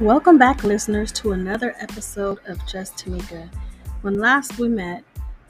Welcome 0.00 0.36
back, 0.36 0.62
listeners, 0.62 1.10
to 1.12 1.32
another 1.32 1.74
episode 1.78 2.38
of 2.44 2.64
Just 2.66 2.98
Tameika. 2.98 3.48
When 4.02 4.20
last 4.20 4.58
we 4.58 4.68
met, 4.68 5.02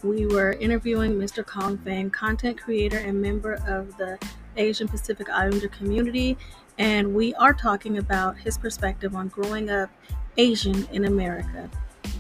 we 0.05 0.25
were 0.25 0.53
interviewing 0.53 1.15
Mr. 1.15 1.45
Kong 1.45 1.77
Vang, 1.79 2.11
content 2.11 2.57
creator 2.57 2.99
and 2.99 3.21
member 3.21 3.55
of 3.67 3.97
the 3.97 4.17
Asian 4.57 4.87
Pacific 4.87 5.29
Islander 5.29 5.67
community, 5.67 6.39
and 6.79 7.13
we 7.13 7.35
are 7.35 7.53
talking 7.53 7.99
about 7.99 8.39
his 8.39 8.57
perspective 8.57 9.17
on 9.17 9.27
growing 9.27 9.69
up 9.69 9.91
Asian 10.37 10.87
in 10.93 11.07
America. 11.07 11.69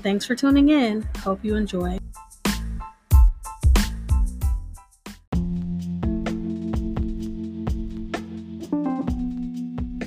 Thanks 0.02 0.24
for 0.24 0.34
tuning 0.34 0.70
in. 0.70 1.08
Hope 1.18 1.44
you 1.44 1.54
enjoy. 1.54 1.96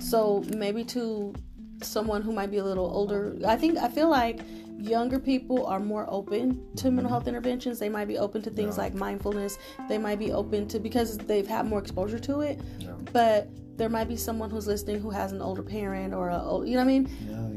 So, 0.02 0.44
maybe 0.50 0.84
to 0.84 1.34
someone 1.82 2.22
who 2.22 2.32
might 2.32 2.52
be 2.52 2.58
a 2.58 2.64
little 2.64 2.86
older, 2.86 3.38
I 3.48 3.56
think 3.56 3.78
I 3.78 3.90
feel 3.90 4.10
like 4.10 4.42
younger 4.78 5.20
people 5.20 5.66
are 5.66 5.80
more 5.80 6.06
open 6.10 6.66
to 6.78 6.86
mental 6.86 7.06
mm-hmm. 7.06 7.10
health 7.10 7.28
interventions. 7.28 7.80
They 7.80 7.90
might 7.90 8.08
be 8.08 8.18
open 8.18 8.42
to 8.44 8.50
things 8.50 8.78
yeah. 8.78 8.84
like 8.84 8.94
mindfulness. 8.94 9.58
They 9.88 9.98
might 9.98 10.20
be 10.20 10.32
open 10.32 10.68
to 10.70 10.80
because 10.80 11.18
they've 11.18 11.48
had 11.48 11.66
more 11.66 11.80
exposure 11.80 12.20
to 12.20 12.42
it. 12.42 12.60
Yeah. 12.80 12.92
But 13.12 13.50
there 13.78 13.90
might 13.90 14.08
be 14.08 14.18
someone 14.18 14.50
who's 14.50 14.68
listening 14.68 15.02
who 15.02 15.10
has 15.10 15.32
an 15.32 15.42
older 15.42 15.64
parent 15.64 16.14
or 16.14 16.30
a, 16.30 16.40
you 16.66 16.76
know 16.76 16.78
what 16.78 16.82
I 16.82 16.84
mean? 16.84 17.10
Yeah, 17.28 17.48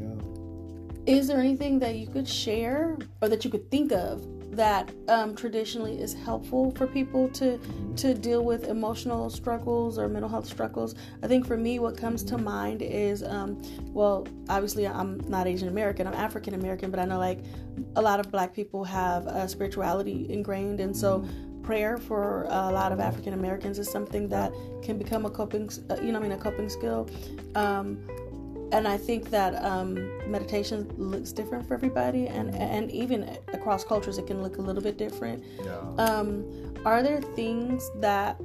yeah. 1.05 1.17
Is 1.17 1.27
there 1.27 1.39
anything 1.39 1.79
that 1.79 1.95
you 1.95 2.07
could 2.07 2.27
share 2.27 2.97
or 3.21 3.29
that 3.29 3.43
you 3.43 3.51
could 3.51 3.69
think 3.69 3.91
of 3.91 4.25
that 4.55 4.91
um, 5.07 5.35
traditionally 5.35 5.99
is 5.99 6.13
helpful 6.13 6.71
for 6.71 6.87
people 6.87 7.29
to 7.29 7.59
to 7.97 8.13
deal 8.13 8.43
with 8.43 8.67
emotional 8.67 9.29
struggles 9.29 9.97
or 9.97 10.07
mental 10.07 10.29
health 10.29 10.45
struggles. 10.45 10.95
I 11.21 11.27
think 11.27 11.45
for 11.45 11.57
me, 11.57 11.79
what 11.79 11.97
comes 11.97 12.23
to 12.25 12.37
mind 12.37 12.81
is, 12.81 13.23
um, 13.23 13.61
well, 13.93 14.27
obviously 14.49 14.87
I'm 14.87 15.19
not 15.29 15.47
Asian 15.47 15.67
American, 15.67 16.07
I'm 16.07 16.13
African 16.13 16.53
American, 16.53 16.91
but 16.91 16.99
I 16.99 17.05
know 17.05 17.19
like 17.19 17.39
a 17.95 18.01
lot 18.01 18.19
of 18.19 18.31
Black 18.31 18.53
people 18.53 18.83
have 18.83 19.27
uh, 19.27 19.47
spirituality 19.47 20.27
ingrained, 20.29 20.79
and 20.79 20.95
so 20.95 21.25
prayer 21.63 21.97
for 21.97 22.43
a 22.49 22.71
lot 22.71 22.91
of 22.91 22.99
African 22.99 23.33
Americans 23.33 23.79
is 23.79 23.89
something 23.89 24.27
that 24.27 24.51
can 24.81 24.97
become 24.97 25.25
a 25.25 25.29
coping, 25.29 25.69
uh, 25.89 25.95
you 26.01 26.11
know, 26.11 26.19
I 26.19 26.21
mean, 26.21 26.33
a 26.33 26.37
coping 26.37 26.69
skill. 26.69 27.09
Um, 27.55 28.05
and 28.73 28.87
I 28.87 28.97
think 28.97 29.29
that 29.29 29.63
um, 29.63 29.95
meditation 30.29 30.91
looks 30.97 31.31
different 31.31 31.67
for 31.67 31.75
everybody, 31.75 32.27
and 32.27 32.53
and 32.55 32.91
even 32.91 33.37
across 33.53 33.83
cultures, 33.83 34.17
it 34.17 34.27
can 34.27 34.41
look 34.41 34.57
a 34.57 34.61
little 34.61 34.81
bit 34.81 34.97
different. 34.97 35.43
Yeah. 35.63 35.79
Um, 35.97 36.73
are 36.83 37.03
there 37.03 37.21
things 37.21 37.89
that 38.01 38.41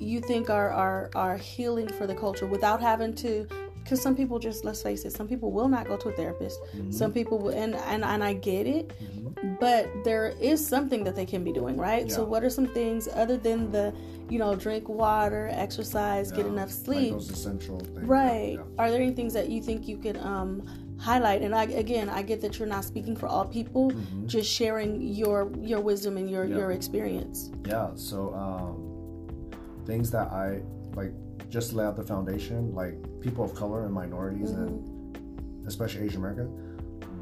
you 0.00 0.20
think 0.20 0.50
are, 0.50 0.70
are 0.70 1.10
are 1.14 1.36
healing 1.36 1.88
for 1.88 2.06
the 2.06 2.14
culture 2.14 2.46
without 2.46 2.80
having 2.80 3.14
to? 3.16 3.46
Because 3.92 4.02
some 4.02 4.16
people 4.16 4.38
just 4.38 4.64
let's 4.64 4.80
face 4.80 5.04
it, 5.04 5.12
some 5.12 5.28
people 5.28 5.52
will 5.52 5.68
not 5.68 5.86
go 5.86 5.98
to 5.98 6.08
a 6.08 6.12
therapist. 6.12 6.58
Mm-hmm. 6.62 6.92
Some 6.92 7.12
people 7.12 7.38
will, 7.38 7.50
and 7.50 7.74
and 7.74 8.02
and 8.02 8.24
I 8.24 8.32
get 8.32 8.66
it, 8.66 8.88
mm-hmm. 8.88 9.56
but 9.60 9.86
there 10.02 10.28
is 10.40 10.66
something 10.66 11.04
that 11.04 11.14
they 11.14 11.26
can 11.26 11.44
be 11.44 11.52
doing, 11.52 11.76
right? 11.76 12.06
Yeah. 12.06 12.14
So 12.14 12.24
what 12.24 12.42
are 12.42 12.48
some 12.48 12.66
things 12.68 13.06
other 13.06 13.36
than 13.36 13.70
the 13.70 13.92
you 14.30 14.38
know, 14.38 14.54
drink 14.54 14.88
water, 14.88 15.50
exercise, 15.52 16.30
yeah, 16.30 16.38
get 16.38 16.46
enough 16.46 16.70
sleep. 16.70 17.12
Like 17.12 17.20
those 17.20 17.30
essential 17.32 17.80
things. 17.80 18.08
Right. 18.08 18.54
Yeah. 18.54 18.64
Are 18.78 18.90
there 18.90 19.02
any 19.02 19.12
things 19.12 19.34
that 19.34 19.50
you 19.50 19.60
think 19.60 19.86
you 19.86 19.98
could 19.98 20.16
um, 20.16 20.62
highlight? 20.98 21.42
And 21.42 21.54
I, 21.54 21.64
again, 21.64 22.08
I 22.08 22.22
get 22.22 22.40
that 22.40 22.58
you're 22.58 22.66
not 22.66 22.84
speaking 22.86 23.14
for 23.14 23.26
all 23.26 23.44
people, 23.44 23.90
mm-hmm. 23.90 24.26
just 24.26 24.50
sharing 24.50 25.02
your 25.02 25.52
your 25.60 25.80
wisdom 25.80 26.16
and 26.16 26.30
your 26.30 26.46
your 26.46 26.72
experience. 26.72 27.50
Yeah. 27.66 27.90
So 27.94 28.32
um, 28.32 29.84
things 29.84 30.10
that 30.12 30.28
I 30.28 30.62
like 30.94 31.12
just 31.52 31.74
lay 31.74 31.84
out 31.84 31.96
the 31.96 32.02
foundation, 32.02 32.74
like 32.74 32.94
people 33.20 33.44
of 33.44 33.54
color 33.54 33.84
and 33.84 33.92
minorities, 33.92 34.52
mm-hmm. 34.52 34.62
and 34.62 35.66
especially 35.66 36.06
Asian 36.06 36.18
American, 36.18 36.48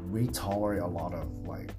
we 0.09 0.27
tolerate 0.27 0.81
a 0.81 0.87
lot 0.87 1.13
of 1.13 1.29
like 1.45 1.71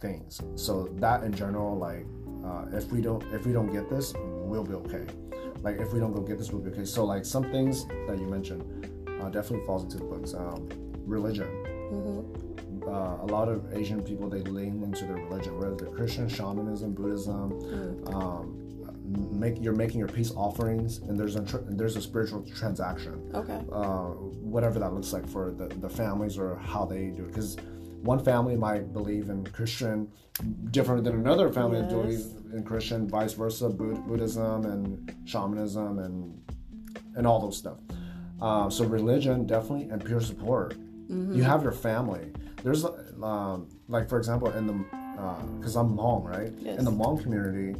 things. 0.00 0.40
So 0.56 0.88
that 0.96 1.22
in 1.22 1.32
general, 1.32 1.76
like 1.76 2.06
uh, 2.44 2.64
if 2.76 2.90
we 2.90 3.02
don't 3.02 3.22
if 3.34 3.46
we 3.46 3.52
don't 3.52 3.70
get 3.70 3.90
this, 3.90 4.14
we'll 4.16 4.64
be 4.64 4.74
okay. 4.74 5.04
Like 5.60 5.76
if 5.76 5.92
we 5.92 6.00
don't 6.00 6.14
go 6.14 6.22
get 6.22 6.38
this, 6.38 6.50
we'll 6.50 6.62
be 6.62 6.70
okay. 6.70 6.86
So 6.86 7.04
like 7.04 7.26
some 7.26 7.44
things 7.50 7.86
that 8.06 8.18
you 8.18 8.26
mentioned 8.26 8.62
uh, 9.20 9.28
definitely 9.28 9.66
falls 9.66 9.84
into 9.84 9.98
the 9.98 10.04
books. 10.04 10.32
Um, 10.32 10.68
religion. 11.04 11.46
Mm-hmm. 11.92 12.88
Uh, 12.88 13.22
a 13.22 13.26
lot 13.26 13.48
of 13.48 13.76
Asian 13.76 14.02
people 14.02 14.30
they 14.30 14.40
lean 14.40 14.82
into 14.82 15.04
their 15.04 15.16
religion, 15.16 15.58
whether 15.58 15.74
they're 15.74 15.94
Christian, 15.94 16.26
shamanism, 16.26 16.94
Buddhism. 16.94 17.50
Mm. 17.50 18.14
Um, 18.14 18.67
make 19.08 19.60
you're 19.60 19.74
making 19.74 19.98
your 19.98 20.08
peace 20.08 20.32
offerings, 20.32 20.98
and 20.98 21.18
there's 21.18 21.36
a 21.36 21.44
tr- 21.44 21.58
there's 21.68 21.96
a 21.96 22.02
spiritual 22.02 22.42
transaction. 22.56 23.30
Okay. 23.34 23.60
Uh, 23.72 24.10
whatever 24.54 24.78
that 24.78 24.92
looks 24.92 25.12
like 25.12 25.26
for 25.28 25.50
the, 25.50 25.66
the 25.66 25.88
families 25.88 26.38
or 26.38 26.56
how 26.56 26.84
they 26.84 27.06
do 27.06 27.24
it, 27.24 27.28
because 27.28 27.56
one 28.02 28.22
family 28.22 28.56
might 28.56 28.92
believe 28.92 29.28
in 29.28 29.44
Christian 29.46 30.10
different 30.70 31.04
than 31.04 31.14
another 31.14 31.52
family 31.52 31.80
yes. 31.80 31.92
believes 31.92 32.26
in 32.52 32.62
Christian, 32.64 33.08
vice 33.08 33.32
versa, 33.32 33.68
Buddhism 33.68 34.66
and 34.66 35.14
shamanism 35.24 35.98
and 35.98 36.40
and 37.16 37.26
all 37.26 37.40
those 37.40 37.56
stuff. 37.56 37.78
Uh, 38.40 38.70
so 38.70 38.84
religion 38.84 39.46
definitely 39.46 39.88
and 39.90 40.04
peer 40.04 40.20
support. 40.20 40.74
Mm-hmm. 41.10 41.34
You 41.34 41.42
have 41.42 41.62
your 41.62 41.72
family. 41.72 42.32
There's 42.62 42.84
um, 42.84 43.68
like 43.88 44.08
for 44.08 44.18
example 44.18 44.50
in 44.52 44.66
the 44.66 44.72
because 45.58 45.76
uh, 45.76 45.80
I'm 45.80 45.96
Hmong, 45.96 46.24
right? 46.24 46.52
Yes. 46.58 46.78
In 46.78 46.84
the 46.84 46.92
Hmong 46.92 47.20
community, 47.20 47.78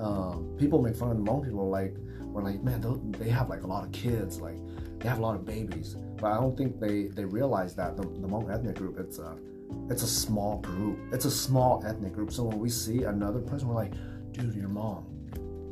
um, 0.00 0.54
people 0.58 0.82
make 0.82 0.96
fun 0.96 1.10
of 1.10 1.16
the 1.16 1.22
Hmong 1.22 1.44
people. 1.44 1.68
Like 1.68 1.96
we're 2.22 2.42
like, 2.42 2.62
man, 2.62 2.80
they 3.18 3.28
have 3.28 3.48
like 3.48 3.62
a 3.62 3.66
lot 3.66 3.84
of 3.84 3.92
kids. 3.92 4.40
Like 4.40 4.58
they 4.98 5.08
have 5.08 5.18
a 5.18 5.22
lot 5.22 5.34
of 5.34 5.44
babies 5.44 5.96
but 6.18 6.32
I 6.32 6.40
don't 6.40 6.56
think 6.56 6.80
they 6.80 7.04
they 7.04 7.24
realize 7.24 7.74
that 7.76 7.96
the, 7.96 8.02
the 8.02 8.26
Hmong 8.26 8.52
ethnic 8.52 8.76
group 8.76 8.98
it's 8.98 9.18
a 9.18 9.36
it's 9.90 10.02
a 10.02 10.06
small 10.06 10.58
group. 10.58 10.98
It's 11.12 11.24
a 11.24 11.30
small 11.30 11.82
ethnic 11.84 12.12
group. 12.12 12.32
So 12.32 12.44
when 12.44 12.58
we 12.58 12.70
see 12.70 13.02
another 13.02 13.40
person, 13.40 13.68
we're 13.68 13.74
like, 13.74 13.92
dude, 14.32 14.54
your 14.54 14.68
mom. 14.68 15.06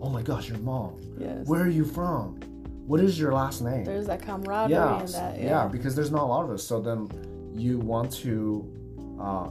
Oh 0.01 0.09
my 0.09 0.23
gosh, 0.23 0.49
your 0.49 0.59
mom. 0.59 1.01
Yes. 1.19 1.47
Where 1.47 1.63
are 1.63 1.69
you 1.69 1.85
from? 1.85 2.41
What 2.87 3.01
is 3.01 3.19
your 3.19 3.33
last 3.33 3.63
name? 3.63 3.85
There's 3.85 4.07
that 4.07 4.23
camaraderie 4.23 4.73
yeah, 4.73 5.03
that. 5.07 5.39
Yeah. 5.39 5.45
yeah, 5.45 5.69
because 5.69 5.97
there's 5.97 6.11
not 6.11 6.23
a 6.23 6.27
lot 6.27 6.45
of 6.45 6.51
us. 6.51 6.63
So 6.63 6.81
then 6.81 7.09
you 7.55 7.79
want 7.79 8.13
to 8.17 9.17
uh, 9.21 9.49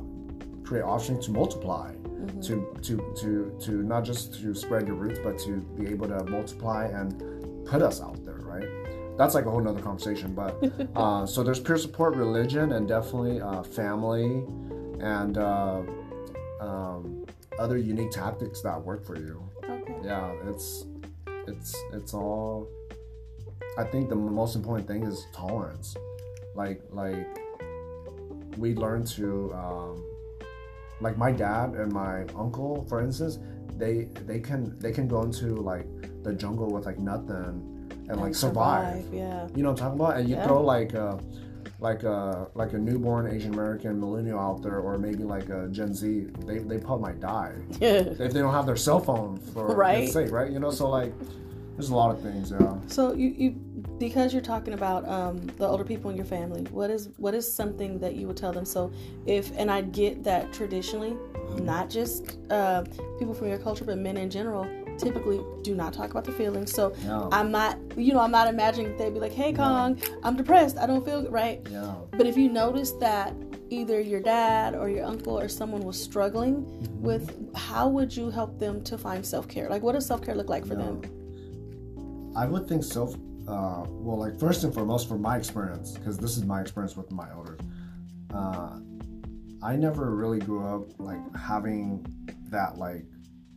create 0.63 0.83
options 0.83 1.25
to 1.25 1.31
multiply. 1.31 1.91
Mm-hmm. 1.91 2.41
To, 2.41 2.77
to 2.83 3.13
to 3.17 3.57
to 3.65 3.71
not 3.83 4.05
just 4.05 4.39
to 4.39 4.53
spread 4.55 4.87
your 4.87 4.95
roots, 4.95 5.19
but 5.21 5.37
to 5.39 5.57
be 5.77 5.87
able 5.87 6.07
to 6.07 6.23
multiply 6.23 6.85
and 6.85 7.65
put 7.65 7.81
us 7.81 8.01
out 8.01 8.23
there, 8.23 8.39
right? 8.43 8.69
that's 9.17 9.35
like 9.35 9.45
a 9.45 9.51
whole 9.51 9.61
nother 9.61 9.81
conversation. 9.81 10.33
But 10.33 10.57
uh, 10.95 11.25
so 11.25 11.43
there's 11.43 11.59
peer 11.59 11.77
support, 11.77 12.15
religion, 12.15 12.73
and 12.73 12.87
definitely 12.87 13.41
uh, 13.41 13.63
family, 13.63 14.43
and 14.99 15.37
uh, 15.37 15.81
um, 16.59 17.25
other 17.59 17.77
unique 17.77 18.11
tactics 18.11 18.61
that 18.61 18.81
work 18.81 19.05
for 19.05 19.17
you. 19.17 19.43
Okay. 19.63 19.93
Yeah, 20.03 20.33
it's 20.47 20.85
it's 21.47 21.75
it's 21.93 22.13
all. 22.13 22.67
I 23.77 23.83
think 23.83 24.09
the 24.09 24.15
most 24.15 24.55
important 24.55 24.87
thing 24.87 25.03
is 25.03 25.25
tolerance. 25.33 25.95
Like 26.55 26.81
like 26.91 27.27
we 28.57 28.75
learn 28.75 29.03
to 29.05 29.51
um, 29.53 30.03
like 31.03 31.17
my 31.17 31.31
dad 31.31 31.75
and 31.75 31.91
my 31.91 32.21
uncle, 32.35 32.85
for 32.89 33.01
instance, 33.01 33.39
they 33.77 34.07
they 34.25 34.39
can 34.39 34.77
they 34.79 34.91
can 34.91 35.07
go 35.07 35.21
into 35.21 35.55
like 35.55 35.85
the 36.23 36.33
jungle 36.33 36.71
with 36.71 36.85
like 36.85 36.99
nothing 36.99 37.69
and, 38.09 38.19
like 38.19 38.33
survive. 38.33 39.03
survive. 39.03 39.13
Yeah. 39.13 39.47
You 39.55 39.63
know 39.63 39.71
what 39.71 39.81
I'm 39.81 39.97
talking 39.97 39.99
about? 39.99 40.17
And 40.17 40.29
you 40.29 40.35
yeah. 40.35 40.47
throw 40.47 40.61
like 40.61 40.93
a 40.93 41.19
like 41.79 42.03
a 42.03 42.47
like 42.55 42.73
a 42.73 42.77
newborn 42.77 43.27
Asian 43.27 43.53
American 43.53 43.99
millennial 43.99 44.39
out 44.39 44.63
there, 44.63 44.79
or 44.79 44.97
maybe 44.97 45.23
like 45.23 45.49
a 45.49 45.67
Gen 45.69 45.93
Z, 45.93 46.27
they, 46.45 46.59
they 46.59 46.77
probably 46.77 47.11
might 47.11 47.19
die 47.19 47.53
if 47.81 48.17
they 48.17 48.39
don't 48.39 48.53
have 48.53 48.65
their 48.65 48.77
cell 48.77 48.99
phone 48.99 49.37
for 49.37 49.75
right. 49.75 50.09
sake, 50.09 50.31
right? 50.31 50.51
You 50.51 50.59
know, 50.59 50.71
so 50.71 50.89
like 50.89 51.13
there's 51.75 51.89
a 51.89 51.95
lot 51.95 52.11
of 52.11 52.21
things. 52.21 52.51
Yeah. 52.51 52.75
So 52.87 53.13
you 53.13 53.33
you 53.37 53.51
because 53.97 54.33
you're 54.33 54.41
talking 54.41 54.73
about 54.73 55.07
um, 55.07 55.47
the 55.57 55.67
older 55.67 55.83
people 55.83 56.09
in 56.11 56.15
your 56.15 56.25
family, 56.25 56.61
what 56.71 56.89
is 56.89 57.09
what 57.17 57.33
is 57.33 57.51
something 57.51 57.99
that 57.99 58.15
you 58.15 58.27
would 58.27 58.37
tell 58.37 58.53
them? 58.53 58.65
So 58.65 58.91
if 59.25 59.51
and 59.57 59.71
I 59.71 59.81
get 59.81 60.23
that 60.23 60.53
traditionally, 60.53 61.11
mm-hmm. 61.11 61.65
not 61.65 61.89
just 61.89 62.37
uh, 62.49 62.83
people 63.17 63.33
from 63.33 63.47
your 63.47 63.57
culture, 63.57 63.85
but 63.85 63.97
men 63.97 64.17
in 64.17 64.29
general 64.29 64.67
typically 64.99 65.41
do 65.63 65.73
not 65.73 65.91
talk 65.93 66.11
about 66.11 66.23
their 66.23 66.35
feelings. 66.35 66.71
So 66.71 66.95
no. 67.05 67.27
I'm 67.31 67.51
not, 67.51 67.79
you 67.97 68.13
know, 68.13 68.19
I'm 68.19 68.31
not 68.31 68.47
imagining 68.47 68.95
they'd 68.97 69.13
be 69.13 69.19
like, 69.19 69.33
"Hey, 69.33 69.51
Kong, 69.53 69.95
no. 69.95 70.19
I'm 70.23 70.35
depressed. 70.35 70.77
I 70.77 70.85
don't 70.85 71.03
feel 71.03 71.29
right." 71.31 71.65
Yeah. 71.71 71.95
But 72.11 72.27
if 72.27 72.37
you 72.37 72.49
notice 72.49 72.91
that 72.99 73.33
either 73.71 73.99
your 73.99 74.19
dad 74.19 74.75
or 74.75 74.89
your 74.89 75.05
uncle 75.05 75.39
or 75.39 75.47
someone 75.47 75.81
was 75.81 75.99
struggling 75.99 76.57
mm-hmm. 76.57 77.01
with, 77.01 77.55
how 77.55 77.87
would 77.87 78.15
you 78.15 78.29
help 78.29 78.59
them 78.59 78.83
to 78.83 78.97
find 78.97 79.25
self 79.25 79.47
care? 79.47 79.69
Like, 79.69 79.81
what 79.81 79.93
does 79.93 80.05
self 80.05 80.21
care 80.21 80.35
look 80.35 80.49
like 80.49 80.65
for 80.67 80.75
them? 80.75 81.01
I 82.35 82.45
would 82.45 82.67
think 82.67 82.83
so. 82.83 83.15
Uh, 83.47 83.85
well, 83.89 84.17
like 84.17 84.39
first 84.39 84.63
and 84.63 84.73
foremost, 84.73 85.07
from 85.07 85.21
my 85.21 85.37
experience, 85.37 85.91
because 85.91 86.17
this 86.17 86.37
is 86.37 86.43
my 86.43 86.61
experience 86.61 86.95
with 86.95 87.11
my 87.11 87.29
elders. 87.31 87.59
Uh, 88.33 88.79
I 89.61 89.75
never 89.75 90.15
really 90.15 90.39
grew 90.39 90.65
up 90.65 90.99
like 90.99 91.19
having 91.35 92.05
that 92.49 92.77
like 92.77 93.05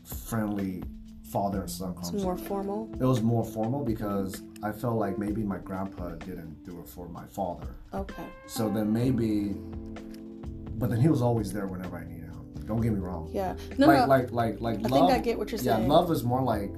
friendly 0.05 0.83
father 1.31 1.61
and 1.63 1.71
son 1.71 1.91
It's 1.91 2.11
conversation. 2.11 2.25
more 2.25 2.39
formal. 2.39 2.91
It 2.95 3.05
was 3.05 3.23
more 3.23 3.45
formal 3.45 3.85
because 3.85 4.43
I 4.63 4.73
felt 4.73 4.97
like 4.97 5.19
maybe 5.19 5.43
my 5.43 5.59
grandpa 5.59 6.11
didn't 6.11 6.65
do 6.65 6.79
it 6.81 6.89
for 6.89 7.09
my 7.09 7.27
father. 7.27 7.69
Okay. 7.93 8.25
So 8.47 8.69
then 8.71 8.93
maybe, 8.93 9.55
but 10.79 10.91
then 10.91 11.01
he 11.01 11.09
was 11.09 11.23
always 11.23 11.53
there 11.53 11.67
whenever 11.67 11.97
I 11.97 12.05
needed 12.05 12.31
him. 12.31 12.67
Don't 12.67 12.81
get 12.81 12.93
me 12.93 13.01
wrong. 13.01 13.29
Yeah. 13.33 13.57
No, 13.79 13.87
like, 13.87 13.99
no. 13.99 14.07
like, 14.07 14.33
like, 14.33 14.61
like, 14.61 14.79
I 14.79 14.89
love. 14.89 15.09
think 15.09 15.11
I 15.11 15.19
get 15.19 15.39
what 15.39 15.51
you're 15.51 15.61
yeah, 15.61 15.77
saying. 15.77 15.89
Yeah, 15.89 15.93
love 15.95 16.11
is 16.11 16.23
more 16.25 16.43
like, 16.43 16.73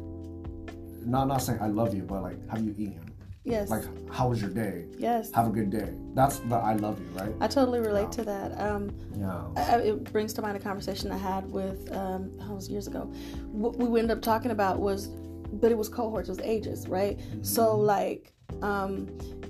not 1.05 1.29
not 1.29 1.39
saying 1.43 1.59
I 1.61 1.69
love 1.69 1.95
you, 1.95 2.03
but 2.03 2.23
like, 2.23 2.49
have 2.49 2.63
you 2.63 2.75
eaten? 2.79 3.05
yes. 3.45 3.71
Like, 3.71 3.85
how 4.13 4.29
was 4.29 4.41
your 4.43 4.51
day? 4.51 4.85
yes. 4.99 5.31
Have 5.33 5.47
a 5.47 5.51
good 5.51 5.71
day. 5.71 5.91
That's 6.15 6.39
the 6.41 6.57
I 6.57 6.75
love 6.75 6.99
you, 7.01 7.07
right? 7.19 7.33
I 7.41 7.49
totally 7.49 7.81
relate 7.81 8.03
Yeah. 8.11 8.19
to 8.19 8.23
that. 8.25 8.61
Um, 8.61 8.91
Yeah. 9.17 9.43
I, 9.57 9.77
it 9.79 10.13
brings 10.13 10.33
to 10.35 10.43
mind 10.43 10.57
a 10.57 10.61
conversation 10.61 11.11
I 11.11 11.17
had 11.17 11.51
with, 11.51 11.91
um, 11.97 12.31
that 12.39 12.49
was 12.51 12.69
years 12.69 12.87
ago. 12.89 13.03
What 13.51 13.77
we 13.77 13.99
ended 14.01 14.17
up 14.17 14.23
talking 14.23 14.51
about 14.51 14.79
was, 14.81 15.07
but 15.53 15.71
it 15.73 15.79
was 15.79 15.89
cohorts, 15.89 16.29
it 16.29 16.33
was 16.33 16.41
ages, 16.41 16.89
right? 16.89 17.19
So 17.43 17.75
like, 17.77 18.33
um, 18.63 19.09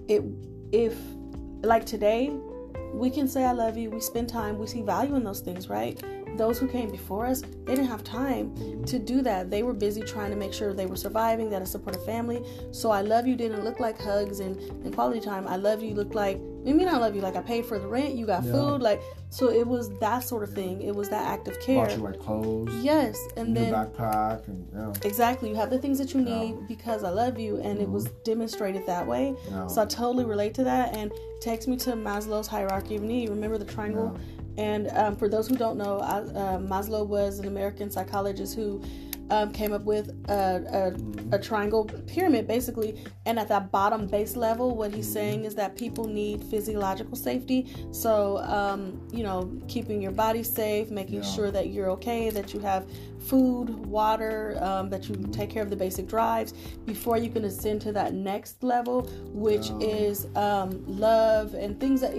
it 0.09 0.23
if 0.73 0.97
like 1.63 1.85
today, 1.87 2.31
we 2.93 3.11
can 3.11 3.27
say 3.27 3.45
I 3.45 3.53
love 3.53 3.77
you. 3.77 3.91
We 3.91 4.01
spend 4.01 4.29
time. 4.29 4.59
We 4.59 4.67
see 4.67 4.83
value 4.83 5.17
in 5.17 5.25
those 5.25 5.41
things, 5.41 5.69
right? 5.69 6.01
Those 6.39 6.59
who 6.59 6.69
came 6.69 6.91
before 6.91 7.27
us, 7.27 7.43
they 7.67 7.75
didn't 7.75 7.89
have 7.89 8.05
time 8.05 8.55
to 8.85 8.99
do 8.99 9.21
that. 9.23 9.51
They 9.51 9.63
were 9.65 9.73
busy 9.75 10.03
trying 10.03 10.31
to 10.31 10.37
make 10.37 10.53
sure 10.55 10.73
they 10.73 10.87
were 10.87 10.97
surviving, 10.97 11.51
that 11.51 11.61
a 11.63 11.67
supportive 11.67 12.05
family. 12.07 12.43
So 12.71 12.91
I 12.91 13.03
love 13.03 13.27
you 13.27 13.35
didn't 13.37 13.65
look 13.65 13.81
like 13.81 14.01
hugs 14.01 14.39
and, 14.41 14.57
and 14.85 14.95
quality 14.95 15.21
time. 15.21 15.47
I 15.49 15.57
love 15.57 15.83
you 15.83 15.95
looked 15.95 16.15
like 16.15 16.41
I 16.67 16.73
mean 16.73 16.89
I 16.89 16.97
love 16.99 17.15
you 17.15 17.21
like 17.23 17.37
I 17.37 17.41
paid 17.43 17.65
for 17.67 17.79
the 17.79 17.87
rent, 17.87 18.15
you 18.15 18.27
got 18.27 18.45
Yeah. 18.45 18.53
food, 18.53 18.83
like 18.83 19.01
so 19.31 19.51
it 19.51 19.67
was 19.67 19.91
that 19.99 20.21
sort 20.21 20.43
of 20.43 20.53
thing. 20.55 20.81
It 20.83 20.95
was 20.95 21.09
that 21.11 21.27
act 21.27 21.49
of 21.49 21.59
care. 21.61 21.77
Bought 21.87 21.97
you 21.97 22.03
like 22.05 22.19
clothes, 22.21 22.75
Yes, 22.83 23.19
and 23.37 23.57
then 23.57 23.73
backpack, 23.75 24.47
and 24.49 24.67
yeah. 24.75 24.93
exactly 25.09 25.49
you 25.51 25.55
have 25.57 25.71
the 25.71 25.79
things 25.79 25.99
that 25.99 26.15
you 26.15 26.21
Yeah. 26.21 26.27
Mm-hmm. 26.35 26.59
need 26.61 26.69
because 26.69 27.05
I 27.05 27.11
love 27.11 27.39
you, 27.39 27.59
and 27.59 27.79
it 27.81 27.89
was 27.89 28.05
demonstrated 28.25 28.87
that 28.87 29.07
way. 29.07 29.35
Yeah. 29.51 29.67
So 29.67 29.83
I 29.83 29.87
totally 29.87 30.25
relate 30.25 30.55
to 30.55 30.65
that, 30.65 30.97
and 30.97 31.11
takes 31.41 31.67
me 31.67 31.77
to 31.79 31.93
Maslow's 31.93 32.47
hierarchy 32.47 32.97
of 32.97 33.03
need. 33.03 33.29
Remember 33.29 33.59
the 33.59 33.65
triangle? 33.65 34.17
And 34.59 34.89
um, 34.95 35.17
for 35.17 35.29
those 35.29 35.47
who 35.49 35.57
don't 35.57 35.79
know, 35.79 36.01
I, 36.01 36.19
uh, 36.19 36.59
Maslow 36.59 37.07
was 37.07 37.39
an 37.39 37.47
American 37.47 37.91
psychologist 37.91 38.57
who 38.57 38.83
um, 39.31 39.53
came 39.53 39.73
up 39.73 39.83
with 39.83 40.09
a, 40.29 40.95
a, 41.33 41.37
a 41.37 41.39
triangle 41.39 41.85
pyramid, 42.07 42.49
basically. 42.49 43.05
And 43.27 43.39
at 43.39 43.47
that 43.49 43.71
bottom 43.71 44.07
base 44.07 44.37
level, 44.37 44.75
what 44.75 44.93
he's 44.93 45.11
saying 45.11 45.45
is 45.45 45.55
that 45.57 45.77
people 45.77 46.07
need 46.07 46.43
physiological 46.45 47.15
safety. 47.15 47.67
So, 47.93 48.39
um, 48.39 49.01
you 49.13 49.23
know, 49.23 49.53
keeping 49.69 50.01
your 50.03 50.13
body 50.13 50.43
safe, 50.43 50.91
making 50.91 51.23
Yeah. 51.23 51.31
sure 51.35 51.51
that 51.51 51.69
you're 51.69 51.91
okay, 51.91 52.31
that 52.31 52.53
you 52.55 52.61
have 52.61 52.87
food, 53.19 53.87
water, 53.87 54.59
um, 54.61 54.89
that 54.91 55.09
you 55.09 55.15
take 55.31 55.51
care 55.51 55.63
of 55.63 55.71
the 55.71 55.77
basic 55.77 56.09
drives 56.09 56.53
before 56.87 57.19
you 57.19 57.29
can 57.31 57.45
ascend 57.45 57.83
to 57.83 57.93
that 57.93 58.15
next 58.15 58.63
level, 58.65 59.03
which 59.33 59.69
Yeah. 59.71 59.79
is 59.81 60.27
um, 60.35 60.83
love 60.87 61.55
and 61.55 61.79
things 61.79 62.01
that 62.01 62.15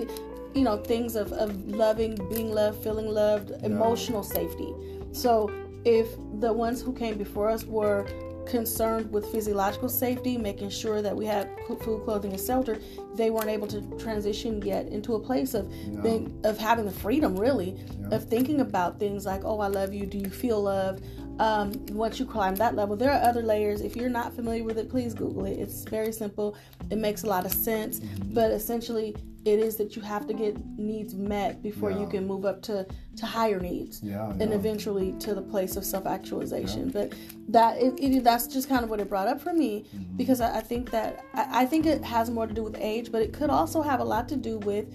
you 0.53 0.61
know 0.63 0.77
things 0.77 1.15
of, 1.15 1.31
of 1.33 1.67
loving 1.67 2.15
being 2.33 2.51
loved 2.51 2.81
feeling 2.83 3.07
loved 3.07 3.51
emotional 3.63 4.23
safety. 4.23 4.73
So 5.11 5.51
if 5.85 6.07
the 6.39 6.51
ones 6.51 6.81
who 6.81 6.93
came 6.93 7.17
before 7.17 7.49
us 7.49 7.63
were 7.63 8.05
concerned 8.47 9.11
with 9.11 9.25
physiological 9.31 9.87
safety 9.87 10.35
making 10.35 10.69
sure 10.71 11.03
that 11.03 11.15
we 11.15 11.23
had 11.23 11.47
food 11.81 12.03
clothing 12.03 12.31
and 12.31 12.41
shelter 12.41 12.79
they 13.13 13.29
weren't 13.29 13.47
able 13.49 13.67
to 13.67 13.79
transition 13.99 14.59
yet 14.63 14.87
into 14.87 15.13
a 15.13 15.19
place 15.19 15.53
of 15.53 15.71
Yeah. 15.71 16.01
being 16.01 16.41
of 16.43 16.57
having 16.57 16.85
the 16.85 16.91
freedom 16.91 17.35
really 17.35 17.75
Yeah. 18.01 18.15
of 18.15 18.23
thinking 18.27 18.61
about 18.61 18.99
things 18.99 19.23
like 19.23 19.41
oh 19.45 19.59
i 19.59 19.67
love 19.67 19.93
you. 19.93 20.05
Do 20.07 20.17
you 20.17 20.29
feel 20.31 20.61
loved? 20.63 21.03
Um, 21.39 21.71
once 21.91 22.19
you 22.19 22.25
climb 22.25 22.55
that 22.55 22.75
level. 22.75 22.97
There 22.97 23.11
are 23.11 23.21
other 23.29 23.41
layers. 23.43 23.79
If 23.79 23.95
you're 23.95 24.09
not 24.09 24.33
familiar 24.35 24.63
with 24.63 24.77
it 24.79 24.89
please 24.89 25.13
google 25.13 25.45
it. 25.45 25.57
It's 25.59 25.83
very 25.83 26.11
simple. 26.11 26.57
It 26.89 26.97
makes 26.97 27.23
a 27.23 27.27
lot 27.27 27.45
of 27.45 27.51
sense. 27.53 27.99
Mm-hmm. 27.99 28.33
but 28.33 28.51
essentially 28.51 29.15
it 29.45 29.59
is 29.59 29.77
that 29.77 29.95
you 29.95 30.01
have 30.01 30.27
to 30.27 30.33
get 30.33 30.57
needs 30.77 31.13
met 31.15 31.63
before 31.63 31.91
you 31.91 32.05
can 32.07 32.27
move 32.27 32.45
up 32.45 32.61
to 32.63 32.85
to 33.15 33.25
higher 33.25 33.59
needs 33.59 34.01
Yeah, 34.03 34.29
and 34.31 34.41
yeah. 34.49 34.55
eventually 34.55 35.13
to 35.19 35.33
the 35.33 35.41
place 35.41 35.75
of 35.75 35.83
self-actualization 35.85 36.89
but 36.91 37.13
that 37.49 37.77
it, 37.77 37.93
it, 37.99 38.23
that's 38.23 38.47
just 38.47 38.67
kind 38.69 38.83
of 38.83 38.89
what 38.89 38.99
it 38.99 39.09
brought 39.09 39.27
up 39.27 39.41
for 39.41 39.53
me 39.53 39.85
Mm-hmm. 39.95 40.17
because 40.17 40.41
I, 40.41 40.57
I 40.57 40.61
think 40.61 40.91
that 40.91 41.23
I, 41.33 41.61
I 41.61 41.65
think 41.65 41.85
it 41.85 42.03
has 42.03 42.29
more 42.29 42.47
to 42.47 42.53
do 42.53 42.63
with 42.63 42.75
age 42.79 43.11
but 43.11 43.21
it 43.21 43.31
could 43.33 43.49
also 43.49 43.81
have 43.81 43.99
a 43.99 44.03
lot 44.03 44.27
to 44.29 44.35
do 44.35 44.57
with 44.59 44.85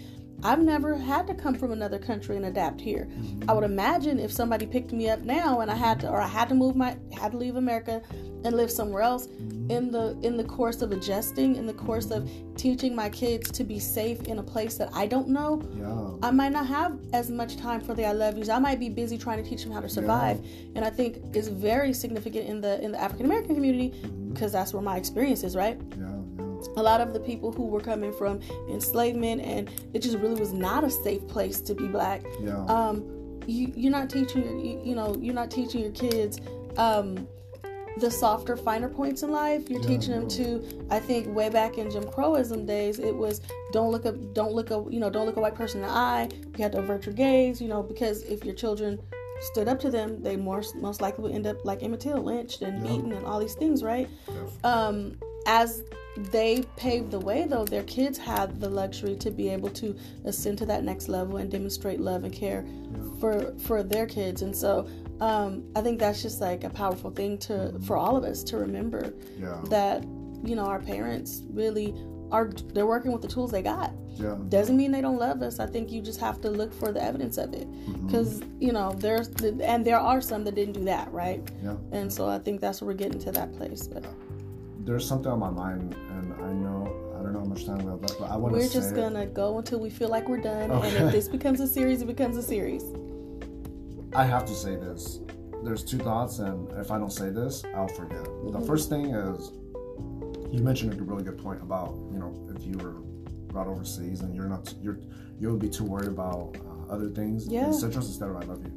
I've 0.45 0.61
never 0.61 0.95
had 0.97 1.27
to 1.29 1.35
come 1.35 1.55
from 1.55 1.73
another 1.73 1.99
country 1.99 2.37
and 2.37 2.45
adapt 2.45 2.81
here. 2.81 3.09
Mm-hmm. 3.11 3.49
I 3.51 3.55
would 3.55 3.65
imagine 3.65 4.19
if 4.19 4.31
somebody 4.31 4.67
picked 4.67 4.93
me 4.93 5.09
up 5.09 5.21
now 5.21 5.61
and 5.61 5.71
I 5.71 5.75
had 5.75 6.01
to, 6.01 6.11
or 6.11 6.21
I 6.21 6.27
had 6.29 6.49
to 6.51 6.55
move 6.55 6.77
my, 6.77 6.97
had 7.19 7.33
to 7.33 7.39
leave 7.39 7.57
America 7.57 8.03
and 8.45 8.55
live 8.55 8.71
somewhere 8.71 9.03
else, 9.03 9.27
Mm-hmm. 9.27 9.71
in 9.71 9.91
the 9.91 10.19
in 10.23 10.37
the 10.37 10.45
course 10.45 10.83
of 10.83 10.93
adjusting, 10.93 11.57
in 11.57 11.65
the 11.67 11.73
course 11.73 12.11
of 12.11 12.29
teaching 12.57 12.95
my 12.95 13.09
kids 13.09 13.51
to 13.53 13.65
be 13.65 13.79
safe 13.79 14.21
in 14.25 14.39
a 14.39 14.43
place 14.43 14.75
that 14.77 14.91
I 14.93 15.07
don't 15.07 15.29
know, 15.29 15.63
Yeah. 15.75 16.29
I 16.29 16.31
might 16.31 16.53
not 16.53 16.67
have 16.67 16.99
as 17.15 17.31
much 17.31 17.57
time 17.57 17.81
for 17.81 17.95
the 17.95 18.05
I 18.05 18.13
love 18.13 18.37
yous. 18.37 18.51
I 18.51 18.59
might 18.59 18.79
be 18.79 18.91
busy 18.91 19.17
trying 19.17 19.43
to 19.43 19.49
teach 19.49 19.63
them 19.63 19.73
how 19.73 19.81
to 19.81 19.89
survive, 19.89 20.45
and 20.75 20.85
I 20.85 20.91
think 20.91 21.35
is 21.35 21.49
very 21.49 21.95
significant 21.95 22.47
in 22.47 22.61
the 22.61 22.79
in 22.85 22.93
the 22.93 23.01
African 23.01 23.25
American 23.25 23.55
community 23.55 23.95
because 24.35 24.53
that's 24.53 24.75
where 24.75 24.83
my 24.83 24.99
experience 24.99 25.43
is, 25.43 25.57
right? 25.57 25.81
Yeah. 25.99 26.14
A 26.77 26.83
lot 26.83 27.01
of 27.01 27.13
the 27.13 27.21
people 27.21 27.53
who 27.53 27.67
were 27.67 27.81
coming 27.81 28.13
from 28.13 28.41
enslavement 28.69 29.41
and 29.43 29.71
it 29.93 30.01
just 30.03 30.19
really 30.19 30.39
was 30.39 30.53
not 30.53 30.85
a 30.85 30.91
safe 30.91 31.27
place 31.29 31.61
to 31.63 31.75
be 31.75 31.87
black. 31.87 32.23
Yeah. 32.41 32.65
um 32.67 33.11
you, 33.47 33.73
you're 33.77 33.93
not 33.93 34.09
teaching 34.09 34.43
your 34.43 34.57
you, 34.57 34.81
you 34.85 34.95
know 34.95 35.15
you're 35.21 35.35
not 35.35 35.51
teaching 35.51 35.83
your 35.83 35.93
kids 35.93 36.41
um 36.79 37.29
the 37.99 38.11
softer 38.11 38.57
finer 38.57 38.89
points 38.89 39.23
in 39.23 39.31
life. 39.31 39.71
You're 39.71 39.81
Yeah, 39.81 39.87
teaching 39.87 40.11
them 40.15 40.29
to 40.31 40.65
i 40.91 40.99
think 40.99 41.29
way 41.35 41.49
back 41.49 41.79
in 41.79 41.91
jim 41.91 42.03
crowism 42.05 42.67
days 42.67 42.99
it 42.99 43.15
was 43.15 43.41
don't 43.73 43.91
look 43.93 44.05
up 44.07 44.17
don't 44.35 44.53
look 44.53 44.71
a 44.71 44.85
you 44.91 44.99
know 44.99 45.11
don't 45.11 45.27
look 45.27 45.37
a 45.37 45.41
white 45.41 45.55
person 45.55 45.81
in 45.83 45.87
the 45.87 45.93
eye. 45.93 46.29
You 46.57 46.63
have 46.65 46.73
to 46.73 46.79
avert 46.79 47.07
your 47.07 47.15
gaze 47.15 47.61
you 47.61 47.69
know 47.69 47.83
because 47.83 48.23
if 48.23 48.45
your 48.45 48.55
children 48.55 48.99
stood 49.41 49.69
up 49.69 49.79
to 49.81 49.91
them 49.91 50.23
they 50.23 50.37
more 50.37 50.63
most 50.77 51.01
likely 51.03 51.23
would 51.25 51.33
end 51.35 51.47
up 51.47 51.65
like 51.65 51.83
emmett 51.83 52.01
till 52.01 52.21
lynched 52.23 52.63
and 52.63 52.83
beaten 52.83 53.13
and 53.13 53.27
all 53.27 53.39
these 53.39 53.55
things 53.55 53.83
right? 53.83 54.09
Um, 54.65 55.19
as 55.47 55.83
they 56.17 56.63
paved 56.77 57.11
the 57.11 57.19
way, 57.19 57.45
though, 57.47 57.65
their 57.65 57.83
kids 57.85 58.19
had 58.19 58.61
the 58.61 58.69
luxury 58.69 59.17
to 59.17 59.31
be 59.31 59.49
able 59.49 59.71
to 59.71 59.97
ascend 60.25 60.59
to 60.59 60.67
that 60.67 60.85
next 60.85 61.09
level 61.09 61.39
and 61.39 61.51
demonstrate 61.51 62.01
love 62.01 62.25
and 62.25 62.33
care 62.33 62.65
for 63.21 63.53
for 63.59 63.83
their 63.83 64.07
kids. 64.07 64.43
And 64.43 64.55
so, 64.55 64.87
um, 65.21 65.65
I 65.75 65.81
think 65.81 65.99
that's 65.99 66.23
just 66.23 66.41
like 66.41 66.65
a 66.65 66.71
powerful 66.71 67.11
thing 67.11 67.39
to 67.39 67.79
for 67.87 67.97
all 67.97 68.17
of 68.17 68.25
us 68.25 68.43
to 68.45 68.59
remember 68.59 69.13
yeah. 69.39 69.61
that 69.71 70.05
you 70.45 70.55
know 70.55 70.67
our 70.67 70.81
parents 70.81 71.43
really 71.51 71.95
are 72.31 72.51
they're 72.73 72.87
working 72.87 73.13
with 73.13 73.23
the 73.23 73.29
tools 73.29 73.51
they 73.51 73.63
got. 73.63 73.93
Yeah. 74.17 74.37
Doesn't 74.49 74.77
mean 74.77 74.93
they 74.93 75.01
don't 75.01 75.19
love 75.19 75.43
us. 75.43 75.59
I 75.59 75.67
think 75.67 75.91
you 75.91 76.01
just 76.01 76.21
have 76.21 76.41
to 76.43 76.51
look 76.51 76.73
for 76.73 76.93
the 76.93 77.03
evidence 77.03 77.37
of 77.37 77.53
it, 77.53 77.67
Mm-hmm. 77.69 78.07
because 78.07 78.43
you 78.61 78.73
know 78.73 78.93
there's 78.99 79.29
and 79.61 79.85
there 79.85 79.99
are 79.99 80.21
some 80.21 80.45
that 80.45 80.55
didn't 80.55 80.75
do 80.75 80.85
that, 80.85 81.13
right? 81.13 81.43
Yeah. 81.65 81.75
And 81.91 82.13
so 82.13 82.29
I 82.29 82.39
think 82.39 82.61
that's 82.61 82.81
where 82.81 82.89
we're 82.89 82.95
getting 82.95 83.19
to 83.21 83.33
that 83.33 83.53
place. 83.55 83.89
But 83.89 84.05
There's 84.85 85.07
something 85.07 85.33
on 85.33 85.39
my 85.39 85.51
mind, 85.51 85.95
and 86.11 86.35
I 86.35 86.53
know 86.53 87.15
I 87.19 87.23
don't 87.23 87.33
know 87.33 87.41
how 87.41 87.47
much 87.47 87.65
time 87.65 87.79
we 87.79 87.91
have 87.91 88.03
left, 88.03 88.19
but 88.19 88.31
I 88.31 88.37
want 88.37 88.55
to 88.55 88.61
say 88.61 88.67
We're 88.67 88.83
just 88.83 88.95
gonna 88.95 89.27
go 89.27 89.59
until 89.59 89.81
we 89.81 89.89
feel 89.89 90.09
like 90.09 90.29
we're 90.29 90.43
done. 90.43 90.71
Okay. 90.71 90.97
And 90.97 91.07
if 91.07 91.13
this 91.13 91.29
becomes 91.29 91.61
a 91.61 91.67
series, 91.67 92.03
it 92.03 92.07
becomes 92.07 92.37
a 92.37 92.43
series. 92.43 92.85
I 94.15 94.25
have 94.25 94.45
to 94.45 94.55
say 94.55 94.77
this. 94.77 95.21
There's 95.63 95.83
two 95.83 95.99
thoughts, 95.99 96.39
and 96.39 96.71
if 96.73 96.91
I 96.91 96.99
don't 96.99 97.13
say 97.13 97.31
this, 97.31 97.65
I'll 97.75 97.89
forget. 97.89 98.25
The 98.53 98.61
first 98.61 98.91
thing 98.91 99.07
is, 99.07 99.53
you 100.53 100.63
mentioned 100.63 100.93
a 100.93 101.03
really 101.03 101.25
good 101.25 101.39
point 101.39 101.63
about 101.63 101.97
you 102.13 102.19
know 102.19 102.35
if 102.55 102.65
you 102.65 102.77
were 102.79 103.01
brought 103.55 103.69
overseas 103.69 104.21
and 104.21 104.35
you're 104.35 104.49
not 104.49 104.75
you're 104.83 104.99
you 105.41 105.51
would 105.51 105.61
be 105.61 105.71
too 105.71 105.85
worried 105.85 106.09
about 106.09 106.57
uh, 106.61 106.93
other 106.93 107.09
things. 107.09 107.49
Yeah. 107.49 107.71
Citrus 107.71 108.07
instead 108.09 108.29
of 108.29 108.37
I 108.37 108.45
love 108.45 108.63
you. 108.63 108.73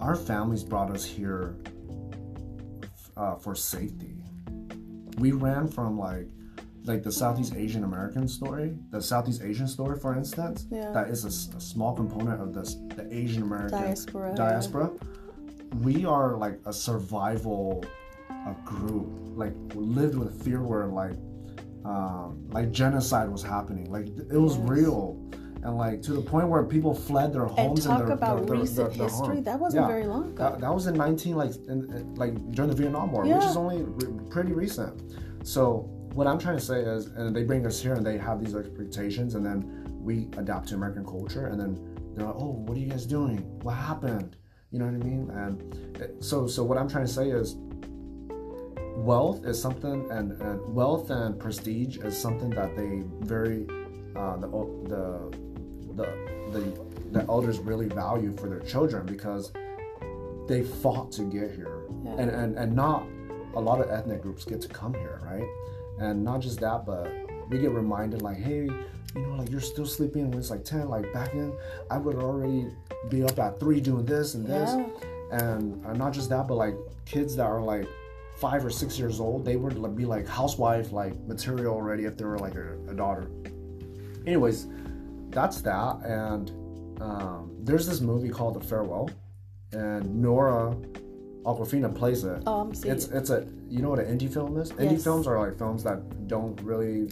Our 0.00 0.14
families 0.14 0.62
brought 0.62 0.90
us 0.90 1.04
here 1.04 1.56
uh, 3.16 3.34
for 3.36 3.54
safety. 3.54 4.19
We 5.20 5.32
ran 5.32 5.68
from 5.68 5.98
like 5.98 6.26
like 6.84 7.02
the 7.02 7.12
Southeast 7.12 7.54
Asian 7.56 7.84
American 7.84 8.26
story, 8.26 8.74
the 8.90 9.02
Southeast 9.02 9.42
Asian 9.42 9.68
story, 9.68 9.98
for 9.98 10.16
instance. 10.16 10.66
Yeah. 10.70 10.90
That 10.92 11.08
is 11.10 11.24
a 11.26 11.30
small 11.60 11.94
component 11.94 12.40
of 12.40 12.54
this 12.54 12.76
the 12.96 13.06
Asian 13.12 13.42
American 13.42 13.82
Diaspora. 13.82 14.34
diaspora. 14.34 14.90
We 15.82 16.06
are 16.06 16.36
like 16.38 16.58
a 16.64 16.72
survival 16.72 17.84
a 18.30 18.54
group, 18.64 19.08
like 19.36 19.52
lived 19.74 20.14
with 20.16 20.42
fear 20.42 20.62
where 20.62 20.86
like 20.86 21.16
um, 21.84 22.46
like 22.48 22.70
genocide 22.72 23.28
was 23.30 23.42
happening, 23.42 23.90
like 23.90 24.06
it 24.08 24.38
was 24.38 24.56
Yes. 24.56 24.68
real. 24.68 25.02
And 25.62 25.76
like 25.76 26.00
to 26.02 26.12
the 26.14 26.22
point 26.22 26.48
where 26.48 26.62
people 26.64 26.94
fled 26.94 27.32
their 27.34 27.44
homes 27.44 27.84
And 27.84 27.94
talk 27.98 28.06
their, 28.06 28.16
about 28.16 28.46
their, 28.46 28.56
recent 28.56 28.94
their- 28.94 29.04
history. 29.08 29.36
home. 29.36 29.42
That 29.44 29.60
wasn't 29.60 29.82
Yeah. 29.82 29.88
very 29.88 30.06
long 30.06 30.24
ago. 30.30 30.36
That, 30.42 30.60
that 30.62 30.72
was 30.74 30.86
in 30.86 30.94
19 30.96 31.36
like 31.36 31.54
in, 31.68 32.14
like 32.16 32.34
during 32.52 32.70
the 32.70 32.76
Vietnam 32.76 33.12
War, 33.12 33.22
which 33.26 33.44
is 33.44 33.56
only 33.56 33.82
re- 33.82 34.18
pretty 34.30 34.52
recent. 34.52 35.02
So 35.42 35.88
what 36.14 36.26
I'm 36.26 36.38
trying 36.38 36.56
to 36.56 36.64
say 36.64 36.80
is, 36.80 37.06
and 37.08 37.36
they 37.36 37.44
bring 37.44 37.66
us 37.66 37.80
here 37.80 37.92
and 37.94 38.04
they 38.04 38.16
have 38.18 38.40
these 38.42 38.54
expectations, 38.54 39.34
and 39.34 39.44
then 39.44 39.86
we 40.02 40.28
adapt 40.38 40.68
to 40.68 40.74
American 40.76 41.04
culture, 41.04 41.46
and 41.48 41.60
then 41.60 41.78
they're 42.14 42.26
like, 42.26 42.36
"Oh, 42.38 42.52
what 42.66 42.76
are 42.76 42.80
you 42.80 42.88
guys 42.88 43.04
doing? 43.06 43.38
What 43.62 43.74
happened?" 43.74 44.36
You 44.70 44.78
know 44.78 44.86
what 44.86 44.94
I 44.94 44.98
mean? 45.10 45.30
And 45.30 45.52
it- 46.00 46.24
so, 46.24 46.46
so 46.46 46.64
what 46.64 46.78
I'm 46.78 46.88
trying 46.88 47.04
to 47.06 47.12
say 47.12 47.30
is, 47.30 47.56
wealth 48.96 49.44
is 49.44 49.60
something, 49.60 50.10
and, 50.10 50.32
and 50.40 50.74
wealth 50.74 51.10
and 51.10 51.38
prestige 51.38 51.98
is 51.98 52.16
something 52.16 52.50
that 52.50 52.76
they 52.76 53.02
very 53.26 53.66
uh, 54.16 54.36
the 54.36 54.48
the 54.88 55.38
the 56.00 56.50
the 56.60 57.18
the 57.20 57.26
elders 57.28 57.58
really 57.58 57.86
value 57.88 58.36
for 58.36 58.48
their 58.48 58.60
children 58.60 59.04
because 59.06 59.52
they 60.48 60.62
fought 60.62 61.12
to 61.12 61.22
get 61.22 61.50
here, 61.54 61.82
Yeah. 62.04 62.16
and, 62.18 62.30
and 62.30 62.58
and 62.58 62.74
not 62.74 63.04
a 63.54 63.60
lot 63.60 63.80
of 63.80 63.90
ethnic 63.90 64.22
groups 64.22 64.44
get 64.44 64.60
to 64.62 64.68
come 64.68 64.94
here, 64.94 65.20
right? 65.24 65.46
And 65.98 66.24
not 66.24 66.40
just 66.40 66.60
that, 66.60 66.86
but 66.86 67.10
we 67.48 67.58
get 67.58 67.72
reminded 67.72 68.22
like, 68.22 68.36
hey, 68.38 68.62
you 69.14 69.20
know, 69.22 69.34
like 69.36 69.50
you're 69.50 69.60
still 69.60 69.86
sleeping 69.86 70.30
when 70.30 70.38
it's 70.38 70.50
like 70.50 70.64
ten. 70.64 70.88
Like 70.88 71.12
back 71.12 71.34
in 71.34 71.52
I 71.90 71.98
would 71.98 72.16
already 72.16 72.66
be 73.08 73.22
up 73.24 73.38
at 73.38 73.58
three 73.60 73.80
doing 73.80 74.04
this 74.06 74.34
and 74.34 74.46
this, 74.46 74.70
Yeah. 74.76 75.38
and 75.38 75.84
uh, 75.86 75.92
not 75.94 76.12
just 76.12 76.28
that, 76.30 76.46
but 76.48 76.54
like 76.54 76.74
kids 77.06 77.34
that 77.36 77.46
are 77.46 77.60
like 77.60 77.88
five 78.38 78.64
or 78.64 78.70
six 78.70 78.98
years 78.98 79.20
old, 79.20 79.44
they 79.44 79.56
would 79.56 79.96
be 79.96 80.04
like 80.06 80.26
housewife 80.26 80.92
like 80.92 81.14
material 81.26 81.74
already 81.74 82.04
if 82.06 82.16
they 82.16 82.24
were 82.24 82.38
like 82.38 82.54
a, 82.54 82.74
a 82.88 82.94
daughter. 82.94 83.28
Anyways, 84.26 84.66
that's 85.30 85.60
that, 85.62 85.96
and 86.04 86.50
um, 87.00 87.50
there's 87.62 87.86
this 87.86 88.00
movie 88.00 88.28
called 88.28 88.54
The 88.54 88.60
Farewell, 88.66 89.10
and 89.72 90.20
Nora 90.20 90.76
Awkwafina 91.44 91.94
plays 91.94 92.24
it. 92.24 92.42
Oh, 92.46 92.60
I'm 92.62 92.74
seeing 92.74 92.94
It's 92.94 93.08
it's 93.08 93.30
a 93.30 93.46
you 93.68 93.80
know 93.80 93.90
what 93.90 93.98
an 94.00 94.18
indie 94.18 94.32
film 94.32 94.56
is? 94.58 94.72
Indie 94.72 94.92
Yes. 94.92 95.04
films 95.04 95.26
are 95.26 95.38
like 95.38 95.56
films 95.58 95.82
that 95.84 96.26
don't 96.28 96.60
really 96.62 97.10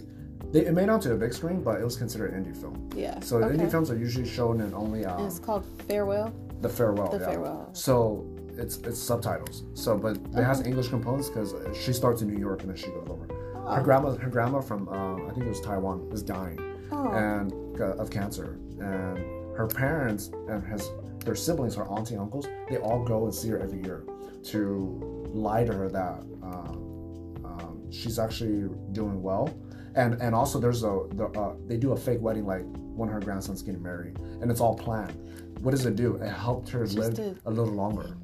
they, 0.51 0.65
it 0.65 0.73
made 0.73 0.89
onto 0.89 1.11
a 1.11 1.15
big 1.17 1.33
screen, 1.33 1.61
but 1.61 1.79
it 1.79 1.83
was 1.83 1.95
considered 1.95 2.33
an 2.33 2.43
indie 2.43 2.55
film. 2.59 2.89
Yeah. 2.95 3.19
So 3.21 3.37
okay. 3.37 3.55
indie 3.55 3.69
films 3.69 3.91
are 3.91 3.97
usually 3.97 4.27
shown 4.27 4.61
in 4.61 4.73
only 4.73 5.03
And 5.03 5.11
um, 5.13 5.25
it's 5.25 5.39
called 5.39 5.65
Farewell. 5.87 6.33
the 6.61 6.69
farewell. 6.69 7.09
The 7.09 7.19
yeah. 7.19 7.25
Farewell. 7.25 7.69
So 7.73 8.25
it's 8.57 8.77
it's 8.79 8.99
subtitles. 8.99 9.63
So 9.73 9.97
but 9.97 10.17
it 10.37 10.43
has 10.43 10.65
English 10.65 10.89
components 10.89 11.29
because 11.29 11.53
she 11.75 11.93
starts 11.93 12.21
in 12.21 12.27
New 12.33 12.39
York 12.39 12.61
and 12.61 12.69
then 12.69 12.77
she 12.77 12.87
goes 12.87 13.07
over. 13.09 13.25
Her 13.73 13.81
Oh. 13.81 13.83
grandma 13.83 14.15
her 14.15 14.29
grandma 14.29 14.61
from 14.61 14.87
um, 14.89 15.27
I 15.27 15.33
think 15.33 15.45
it 15.45 15.49
was 15.49 15.61
Taiwan 15.61 16.09
is 16.11 16.21
dying 16.23 16.59
Oh. 16.91 17.11
and 17.11 17.53
uh, 17.79 17.95
of 17.95 18.09
cancer 18.09 18.59
and 18.79 19.17
her 19.55 19.67
parents 19.67 20.31
and 20.47 20.63
his 20.65 20.89
their 21.25 21.35
siblings 21.35 21.75
her 21.75 21.87
auntie 21.89 22.15
uncles 22.15 22.47
they 22.69 22.77
all 22.77 23.03
go 23.03 23.25
and 23.25 23.33
see 23.33 23.49
her 23.49 23.59
every 23.59 23.81
year 23.83 24.03
to 24.43 25.25
lie 25.33 25.63
to 25.65 25.73
her 25.73 25.89
that 25.89 26.19
um, 26.41 27.35
um, 27.45 27.91
she's 27.91 28.17
actually 28.19 28.69
doing 28.93 29.21
well 29.21 29.53
and 29.95 30.13
and 30.21 30.33
also 30.33 30.59
there's 30.59 30.83
a 30.83 31.01
the, 31.11 31.25
uh, 31.37 31.53
they 31.67 31.77
do 31.77 31.91
a 31.91 31.97
fake 31.97 32.21
wedding 32.21 32.45
like 32.45 32.63
when 32.95 33.09
her 33.09 33.19
grandson's 33.19 33.61
getting 33.61 33.83
married 33.83 34.17
and 34.41 34.49
it's 34.49 34.61
all 34.61 34.75
planned 34.75 35.13
what 35.61 35.71
does 35.71 35.85
it 35.85 35.95
do 35.95 36.15
it 36.15 36.29
helped 36.29 36.69
her 36.69 36.85
live 36.87 37.37
a 37.45 37.51
little 37.51 37.73
longer 37.73 38.15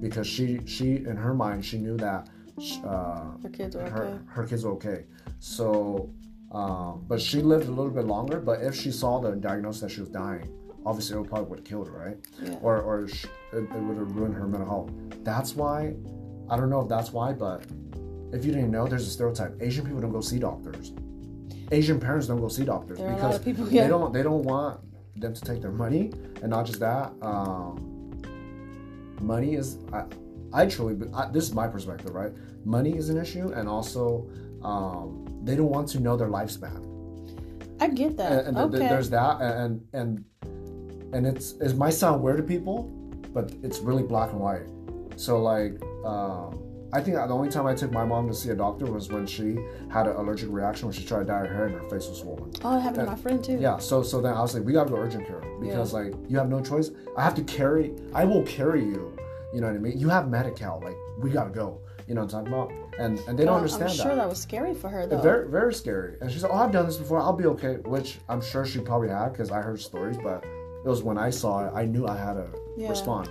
because 0.00 0.26
she 0.26 0.60
she 0.66 0.96
in 0.96 1.16
her 1.16 1.34
mind 1.34 1.64
she 1.64 1.78
knew 1.78 1.96
that 1.96 2.28
uh, 2.84 3.32
Her 3.42 3.48
kids 3.52 3.74
her 3.76 3.82
okay. 3.86 4.18
her 4.28 4.46
kids 4.46 4.64
were 4.64 4.72
okay. 4.72 5.04
So, 5.40 6.10
um, 6.52 7.04
but 7.08 7.20
she 7.20 7.40
lived 7.42 7.66
a 7.68 7.72
little 7.72 7.90
bit 7.90 8.04
longer. 8.06 8.40
But 8.40 8.62
if 8.62 8.74
she 8.74 8.90
saw 8.90 9.20
the 9.20 9.32
diagnosis 9.32 9.80
that 9.82 9.90
she 9.90 10.00
was 10.00 10.08
dying, 10.10 10.48
obviously 10.84 11.20
it 11.20 11.28
probably 11.28 11.48
would 11.48 11.58
have 11.60 11.64
killed 11.66 11.88
her, 11.88 11.98
right? 11.98 12.16
Yeah. 12.42 12.56
Or 12.62 12.80
or 12.80 13.08
sh- 13.08 13.26
it, 13.52 13.58
it 13.64 13.82
would 13.82 13.96
have 13.98 14.14
ruined 14.16 14.34
her 14.34 14.46
mental 14.46 14.68
health. 14.68 14.90
That's 15.24 15.54
why. 15.54 15.94
I 16.48 16.56
don't 16.56 16.70
know 16.70 16.80
if 16.80 16.88
that's 16.88 17.12
why, 17.12 17.32
but 17.32 17.64
if 18.32 18.44
you 18.44 18.52
didn't 18.52 18.70
know, 18.70 18.86
there's 18.86 19.06
a 19.06 19.10
stereotype: 19.10 19.56
Asian 19.60 19.84
people 19.84 20.00
don't 20.00 20.12
go 20.12 20.20
see 20.20 20.38
doctors. 20.38 20.92
Asian 21.72 21.98
parents 21.98 22.28
don't 22.28 22.40
go 22.40 22.46
see 22.48 22.64
doctors 22.64 22.98
There 22.98 23.08
are 23.08 23.12
a 23.12 23.16
lot 23.16 23.22
because 23.32 23.38
people- 23.40 23.68
yeah. 23.68 23.82
they 23.82 23.88
don't 23.88 24.12
they 24.12 24.22
don't 24.22 24.42
want 24.44 24.80
them 25.16 25.34
to 25.34 25.40
take 25.40 25.60
their 25.60 25.72
money, 25.72 26.12
and 26.42 26.50
not 26.50 26.64
just 26.66 26.78
that. 26.80 27.12
Um, 27.22 27.92
money 29.20 29.54
is 29.54 29.78
I, 29.92 30.04
I 30.52 30.66
truly 30.66 31.08
I, 31.14 31.28
this 31.30 31.44
is 31.44 31.54
my 31.54 31.66
perspective 31.66 32.14
right 32.14 32.32
money 32.64 32.96
is 32.96 33.08
an 33.08 33.16
issue 33.16 33.50
and 33.52 33.66
also 33.68 34.28
um, 34.66 35.24
they 35.44 35.54
don't 35.56 35.70
want 35.70 35.88
to 35.88 36.00
know 36.00 36.16
their 36.16 36.28
lifespan 36.28 36.82
I 37.80 37.88
get 37.88 38.16
that. 38.16 38.46
and, 38.46 38.56
and 38.58 38.72
th- 38.72 38.82
okay. 38.82 38.88
there's 38.92 39.10
that 39.10 39.40
and 39.40 39.86
and 39.92 40.24
and 41.14 41.26
it's 41.26 41.52
it 41.66 41.76
might 41.76 41.94
sound 41.94 42.22
weird 42.22 42.38
to 42.38 42.42
people 42.42 42.76
but 43.32 43.52
it's 43.62 43.78
really 43.78 44.02
black 44.02 44.30
and 44.32 44.40
white 44.40 44.66
so 45.16 45.40
like 45.40 45.80
um, 46.04 46.62
I 46.92 47.00
think 47.00 47.16
the 47.16 47.28
only 47.28 47.50
time 47.50 47.66
I 47.66 47.74
took 47.74 47.90
my 47.90 48.04
mom 48.04 48.28
to 48.28 48.34
see 48.34 48.50
a 48.50 48.54
doctor 48.54 48.86
was 48.86 49.10
when 49.10 49.26
she 49.26 49.58
had 49.90 50.06
an 50.06 50.16
allergic 50.16 50.48
reaction 50.50 50.86
when 50.88 50.94
she 50.96 51.04
tried 51.04 51.20
to 51.20 51.24
dye 51.26 51.40
her 51.40 51.52
hair 51.54 51.66
and 51.66 51.74
her 51.74 51.82
face 51.90 52.08
was 52.08 52.18
swollen 52.20 52.50
oh, 52.64 52.78
it 52.78 52.80
happened 52.80 53.06
to 53.06 53.12
my 53.12 53.16
friend 53.16 53.42
too. 53.44 53.58
yeah, 53.60 53.76
so 53.78 54.02
so 54.02 54.20
then 54.20 54.32
I 54.34 54.40
was 54.40 54.54
like, 54.54 54.64
we 54.64 54.72
gotta 54.72 54.90
go 54.90 54.96
urgent 54.96 55.26
care 55.26 55.42
because 55.60 55.92
like 55.92 56.14
you 56.28 56.38
have 56.38 56.48
no 56.48 56.60
choice. 56.62 56.90
I 57.16 57.22
have 57.24 57.34
to 57.34 57.42
carry. 57.44 57.94
I 58.14 58.24
will 58.24 58.42
carry 58.44 58.82
you. 58.84 59.16
You 59.52 59.60
know 59.60 59.68
what 59.68 59.76
I 59.76 59.78
mean? 59.78 59.98
You 59.98 60.08
have 60.08 60.28
Medi-Cal. 60.28 60.80
Like 60.82 60.96
we 61.18 61.30
gotta 61.30 61.50
go. 61.50 61.80
You 62.06 62.14
know 62.14 62.22
what 62.22 62.34
I'm 62.34 62.46
talking 62.46 62.52
about? 62.52 62.72
And 63.00 63.18
and 63.28 63.38
they 63.38 63.44
don't 63.44 63.54
Well, 63.54 63.56
understand 63.56 63.90
I'm 63.90 63.96
that. 63.96 64.02
sure 64.02 64.14
that 64.16 64.28
was 64.28 64.40
scary 64.40 64.74
for 64.74 64.88
her 64.88 65.06
though. 65.06 65.20
Very 65.20 65.48
very 65.48 65.74
scary. 65.74 66.16
And 66.20 66.30
she's 66.30 66.42
like, 66.42 66.52
oh, 66.52 66.56
I've 66.56 66.72
done 66.72 66.86
this 66.86 66.96
before. 66.96 67.18
I'll 67.20 67.32
be 67.32 67.46
okay. 67.46 67.76
Which 67.84 68.18
I'm 68.28 68.40
sure 68.40 68.64
she 68.64 68.80
probably 68.80 69.08
had 69.08 69.30
because 69.32 69.50
I 69.50 69.60
heard 69.60 69.80
stories. 69.80 70.16
But 70.22 70.44
it 70.84 70.88
was 70.88 71.02
when 71.02 71.18
I 71.18 71.30
saw 71.30 71.66
it, 71.66 71.72
I 71.74 71.84
knew 71.84 72.06
I 72.06 72.16
had 72.16 72.34
to 72.34 72.46
Yeah. 72.76 72.90
respond. 72.90 73.28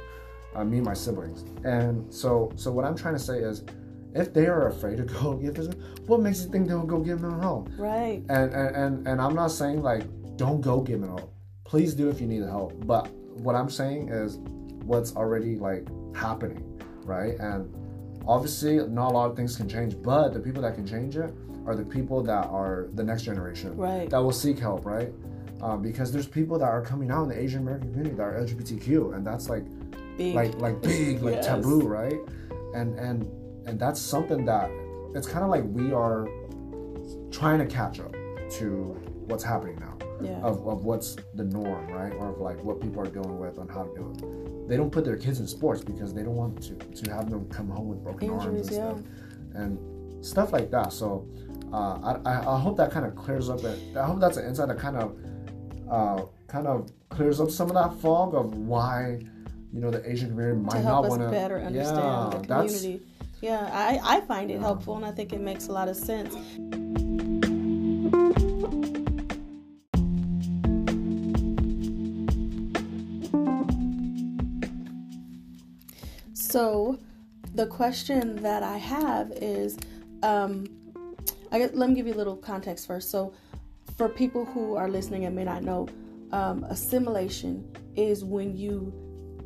Uh, 0.55 0.63
me 0.63 0.77
and 0.77 0.85
my 0.85 0.93
siblings. 0.93 1.43
And 1.65 2.13
so 2.13 2.51
so 2.55 2.71
what 2.71 2.85
I'm 2.85 2.95
trying 2.95 3.15
to 3.15 3.19
say 3.19 3.39
is. 3.39 3.63
If 4.17 4.33
they 4.33 4.45
are 4.47 4.67
afraid 4.69 4.95
to 4.95 5.03
go 5.21 5.33
get 5.33 5.55
this, 5.55 5.67
what 6.07 6.21
makes 6.21 6.41
you 6.41 6.49
think 6.49 6.69
they'll 6.69 6.83
go 6.85 6.99
get 7.01 7.19
mental 7.19 7.41
health? 7.41 7.67
right. 7.77 8.23
and 8.29 8.53
and 8.53 8.73
and, 8.73 9.07
and 9.09 9.21
I'm 9.21 9.35
not 9.35 9.51
saying 9.51 9.81
like 9.81 10.03
don't 10.37 10.61
go 10.61 10.79
get 10.79 10.99
mental 11.01 11.17
help. 11.17 11.33
Please 11.65 11.93
do 11.93 12.07
if 12.07 12.21
you 12.21 12.27
need 12.27 12.39
the 12.39 12.49
help. 12.49 12.71
But 12.87 13.09
what 13.43 13.55
I'm 13.55 13.69
saying 13.69 14.07
is 14.07 14.37
what's 14.85 15.13
already 15.17 15.57
like 15.57 15.85
happening, 16.15 16.63
right? 17.03 17.37
And 17.39 17.67
obviously 18.27 18.77
not 18.87 19.11
a 19.11 19.13
lot 19.13 19.29
of 19.29 19.35
things 19.35 19.55
can 19.55 19.67
change, 19.69 20.01
but 20.01 20.29
the 20.33 20.39
people 20.39 20.61
that 20.63 20.75
can 20.75 20.85
change 20.85 21.15
it 21.17 21.33
are 21.65 21.75
the 21.75 21.83
people 21.85 22.21
that 22.23 22.45
are 22.47 22.87
the 22.93 23.03
next 23.03 23.23
generation 23.23 23.75
Right. 23.75 24.09
that 24.09 24.17
will 24.17 24.31
seek 24.31 24.59
help, 24.59 24.85
right? 24.85 25.11
Um, 25.61 25.81
because 25.81 26.11
there's 26.11 26.27
people 26.27 26.59
that 26.59 26.67
are 26.69 26.81
coming 26.81 27.09
out 27.11 27.23
in 27.23 27.29
the 27.29 27.39
Asian 27.39 27.61
American 27.61 27.89
community 27.89 28.15
that 28.17 28.23
are 28.23 28.37
LGBTQ, 28.39 29.15
and 29.15 29.25
that's 29.25 29.49
like 29.49 29.63
Big. 30.17 30.35
like 30.35 30.55
like 30.59 30.81
big 30.81 31.21
like 31.21 31.35
Yes. 31.35 31.45
taboo 31.47 31.81
right 31.87 32.19
and 32.73 32.97
and 32.99 33.27
and 33.67 33.77
that's 33.79 33.99
something 33.99 34.45
that 34.45 34.69
it's 35.13 35.27
kind 35.27 35.43
of 35.43 35.49
like 35.49 35.63
we 35.65 35.91
are 35.91 36.27
trying 37.31 37.59
to 37.59 37.65
catch 37.65 37.99
up 37.99 38.13
to 38.51 38.95
what's 39.27 39.43
happening 39.43 39.77
now 39.79 39.97
yeah. 40.21 40.39
of, 40.41 40.65
of 40.67 40.85
what's 40.85 41.17
the 41.33 41.43
norm 41.43 41.87
right 41.87 42.13
or 42.13 42.29
of 42.29 42.39
like 42.39 42.63
what 42.63 42.79
people 42.79 43.01
are 43.01 43.07
dealing 43.07 43.37
with 43.39 43.57
and 43.57 43.69
how 43.69 43.83
to 43.83 43.93
do 43.95 44.13
it 44.13 44.23
they 44.67 44.77
don't 44.77 44.91
put 44.91 45.05
their 45.05 45.17
kids 45.17 45.39
in 45.39 45.47
sports 45.47 45.83
because 45.83 46.13
they 46.13 46.23
don't 46.23 46.35
want 46.35 46.61
to 46.63 46.75
to 47.03 47.13
have 47.13 47.29
them 47.29 47.47
come 47.49 47.69
home 47.69 47.87
with 47.87 48.03
broken 48.03 48.29
arms 48.31 48.45
and 48.45 48.57
yeah. 48.57 48.89
stuff 48.89 48.99
and 49.53 50.25
stuff 50.25 50.51
like 50.51 50.71
that 50.71 50.91
so 50.91 51.27
uh, 51.71 52.17
I, 52.25 52.31
I 52.31 52.55
I 52.55 52.59
hope 52.59 52.77
that 52.77 52.91
kind 52.91 53.05
of 53.05 53.15
clears 53.15 53.49
up 53.49 53.61
that 53.61 53.77
I 53.95 54.05
hope 54.05 54.19
that's 54.19 54.37
an 54.37 54.45
insight 54.45 54.67
that 54.69 54.79
kind 54.79 54.97
of 54.97 55.17
uh, 55.89 56.25
kind 56.47 56.67
of 56.67 56.89
clears 57.09 57.39
up 57.39 57.49
some 57.51 57.69
of 57.69 57.75
that 57.75 57.99
fog 58.01 58.33
of 58.33 58.55
why 58.55 59.19
you 59.73 59.79
know 59.81 59.91
the 59.91 60.09
Asian 60.09 60.29
community 60.29 60.59
might 60.59 60.71
to 60.71 60.81
help 60.81 61.03
not 61.03 61.05
us 61.05 61.09
want 61.09 61.21
to 61.23 61.29
better 61.29 61.59
understand 61.59 61.97
yeah, 61.97 62.39
the 62.39 62.47
community. 62.47 63.01
Yeah, 63.41 63.69
I, 63.71 64.17
I 64.17 64.21
find 64.21 64.49
it 64.49 64.59
helpful 64.59 64.95
and 64.95 65.05
I 65.05 65.11
think 65.11 65.33
it 65.33 65.41
makes 65.41 65.67
a 65.67 65.71
lot 65.71 65.89
of 65.89 65.95
sense. 65.95 66.33
So, 76.55 76.97
the 77.53 77.67
question 77.67 78.37
that 78.37 78.63
I 78.63 78.77
have 78.77 79.29
is, 79.31 79.77
um, 80.23 80.65
I 81.51 81.59
guess, 81.59 81.71
let 81.73 81.89
me 81.89 81.95
give 81.95 82.07
you 82.07 82.13
a 82.13 82.15
little 82.15 82.37
context 82.37 82.87
first. 82.87 83.11
So, 83.11 83.33
for 83.97 84.07
people 84.07 84.45
who 84.45 84.75
are 84.75 84.87
listening 84.87 85.25
and 85.25 85.35
may 85.35 85.43
not 85.43 85.63
know, 85.63 85.89
um, 86.31 86.63
assimilation 86.69 87.69
is 87.97 88.23
when 88.23 88.55
you 88.55 88.93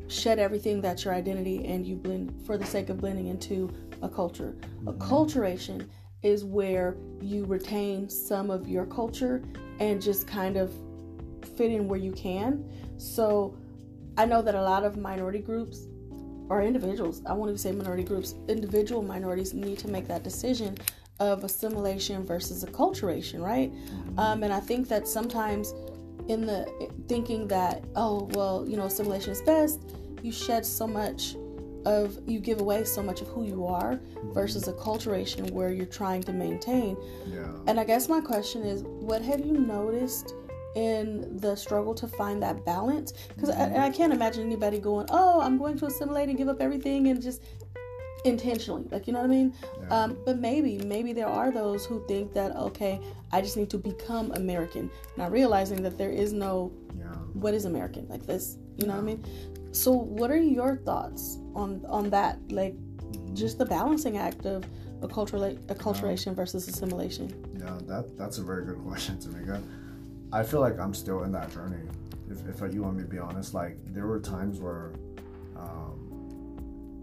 shed 0.06 0.38
everything 0.38 0.80
that's 0.80 1.04
your 1.04 1.12
identity 1.12 1.66
and 1.66 1.84
you 1.84 1.96
blend 1.96 2.32
for 2.46 2.56
the 2.56 2.64
sake 2.64 2.90
of 2.90 2.98
blending 2.98 3.26
into 3.26 3.74
a 4.02 4.08
culture. 4.08 4.54
Acculturation 4.84 5.88
is 6.22 6.44
where 6.44 6.96
you 7.20 7.44
retain 7.44 8.08
some 8.08 8.52
of 8.52 8.68
your 8.68 8.86
culture 8.86 9.42
and 9.80 10.00
just 10.00 10.28
kind 10.28 10.56
of 10.56 10.72
fit 11.56 11.72
in 11.72 11.88
where 11.88 11.98
you 11.98 12.12
can. 12.12 12.70
So 12.98 13.56
I 14.16 14.26
know 14.26 14.42
that 14.42 14.54
a 14.54 14.62
lot 14.62 14.84
of 14.84 14.96
minority 14.96 15.40
groups 15.40 15.88
or 16.50 16.62
individuals, 16.62 17.22
I 17.24 17.32
won't 17.32 17.48
even 17.48 17.58
say 17.58 17.72
minority 17.72 18.02
groups, 18.02 18.34
individual 18.48 19.02
minorities 19.02 19.54
need 19.54 19.78
to 19.78 19.88
make 19.88 20.06
that 20.08 20.24
decision 20.24 20.76
of 21.20 21.44
assimilation 21.44 22.24
versus 22.26 22.64
acculturation, 22.64 23.40
right? 23.40 23.72
Um, 24.18 24.42
and 24.42 24.52
I 24.52 24.58
think 24.60 24.88
that 24.88 25.06
sometimes 25.06 25.72
in 26.28 26.46
the 26.46 26.90
thinking 27.08 27.46
that, 27.48 27.84
oh, 27.94 28.28
well, 28.32 28.66
you 28.68 28.76
know, 28.76 28.86
assimilation 28.86 29.30
is 29.30 29.42
best, 29.42 29.80
you 30.22 30.32
shed 30.32 30.66
so 30.66 30.86
much 30.86 31.36
of, 31.86 32.18
you 32.26 32.40
give 32.40 32.60
away 32.60 32.84
so 32.84 33.02
much 33.02 33.20
of 33.20 33.28
who 33.28 33.44
you 33.44 33.64
are 33.66 34.00
versus 34.34 34.64
acculturation 34.64 35.50
where 35.52 35.72
you're 35.72 35.86
trying 35.86 36.22
to 36.24 36.32
maintain. 36.32 36.96
yeah. 37.26 37.46
And 37.66 37.78
I 37.78 37.84
guess 37.84 38.08
my 38.08 38.20
question 38.20 38.62
is, 38.62 38.82
what 38.82 39.22
have 39.22 39.40
you 39.40 39.52
noticed 39.52 40.34
in 40.76 41.36
the 41.38 41.56
struggle 41.56 41.94
to 41.94 42.06
find 42.06 42.42
that 42.42 42.64
balance? 42.64 43.12
Because 43.28 43.50
I, 43.50 43.86
I 43.86 43.90
can't 43.90 44.12
imagine 44.12 44.44
anybody 44.44 44.78
going, 44.78 45.06
"Oh, 45.10 45.40
I'm 45.40 45.58
going 45.58 45.78
to 45.78 45.86
assimilate 45.86 46.28
and 46.28 46.38
give 46.38 46.48
up 46.48 46.60
everything 46.60 47.08
and 47.08 47.20
just 47.22 47.42
intentionally 48.26 48.86
like 48.90 49.06
you 49.06 49.14
know 49.14 49.20
what 49.20 49.24
i 49.24 49.28
mean? 49.28 49.54
Yeah. 49.80 50.02
um, 50.02 50.18
but 50.26 50.38
maybe 50.38 50.76
maybe 50.84 51.14
there 51.14 51.26
are 51.26 51.50
those 51.50 51.86
who 51.86 52.06
think 52.06 52.34
that 52.34 52.54
okay 52.54 53.00
i 53.32 53.40
just 53.40 53.56
need 53.56 53.70
to 53.70 53.78
become 53.78 54.30
american 54.32 54.90
not 55.16 55.32
realizing 55.32 55.82
that 55.82 55.96
there 55.96 56.10
is 56.10 56.34
no 56.34 56.70
yeah. 56.98 57.06
what 57.32 57.54
is 57.54 57.64
american? 57.64 58.06
Like 58.08 58.26
this 58.26 58.58
you 58.76 58.86
know 58.86 58.94
what 58.94 59.00
i 59.00 59.04
mean? 59.04 59.24
So 59.72 59.92
what 59.92 60.30
are 60.30 60.36
your 60.36 60.76
thoughts 60.76 61.38
on 61.54 61.84
on 61.88 62.10
that? 62.10 62.38
Like 62.50 62.74
just 63.34 63.58
the 63.58 63.66
balancing 63.66 64.16
act 64.18 64.44
of 64.46 64.64
accultura- 65.00 65.58
acculturation 65.66 66.34
versus 66.34 66.66
assimilation. 66.68 67.32
Yeah, 67.58 67.78
that 67.86 68.18
that's 68.18 68.38
a 68.38 68.42
very 68.42 68.64
good 68.64 68.78
question, 68.86 69.16
Tameika. 69.18 69.62
I 70.32 70.42
feel 70.42 70.60
like 70.60 70.78
I'm 70.78 70.94
still 70.94 71.24
in 71.24 71.32
that 71.32 71.52
journey. 71.52 71.82
If, 72.30 72.62
if 72.62 72.72
you 72.74 72.82
want 72.82 72.96
me 72.96 73.02
to 73.02 73.08
be 73.08 73.18
honest, 73.18 73.54
like 73.54 73.76
there 73.92 74.06
were 74.06 74.20
times 74.20 74.60
where 74.60 74.92
um, 75.56 77.02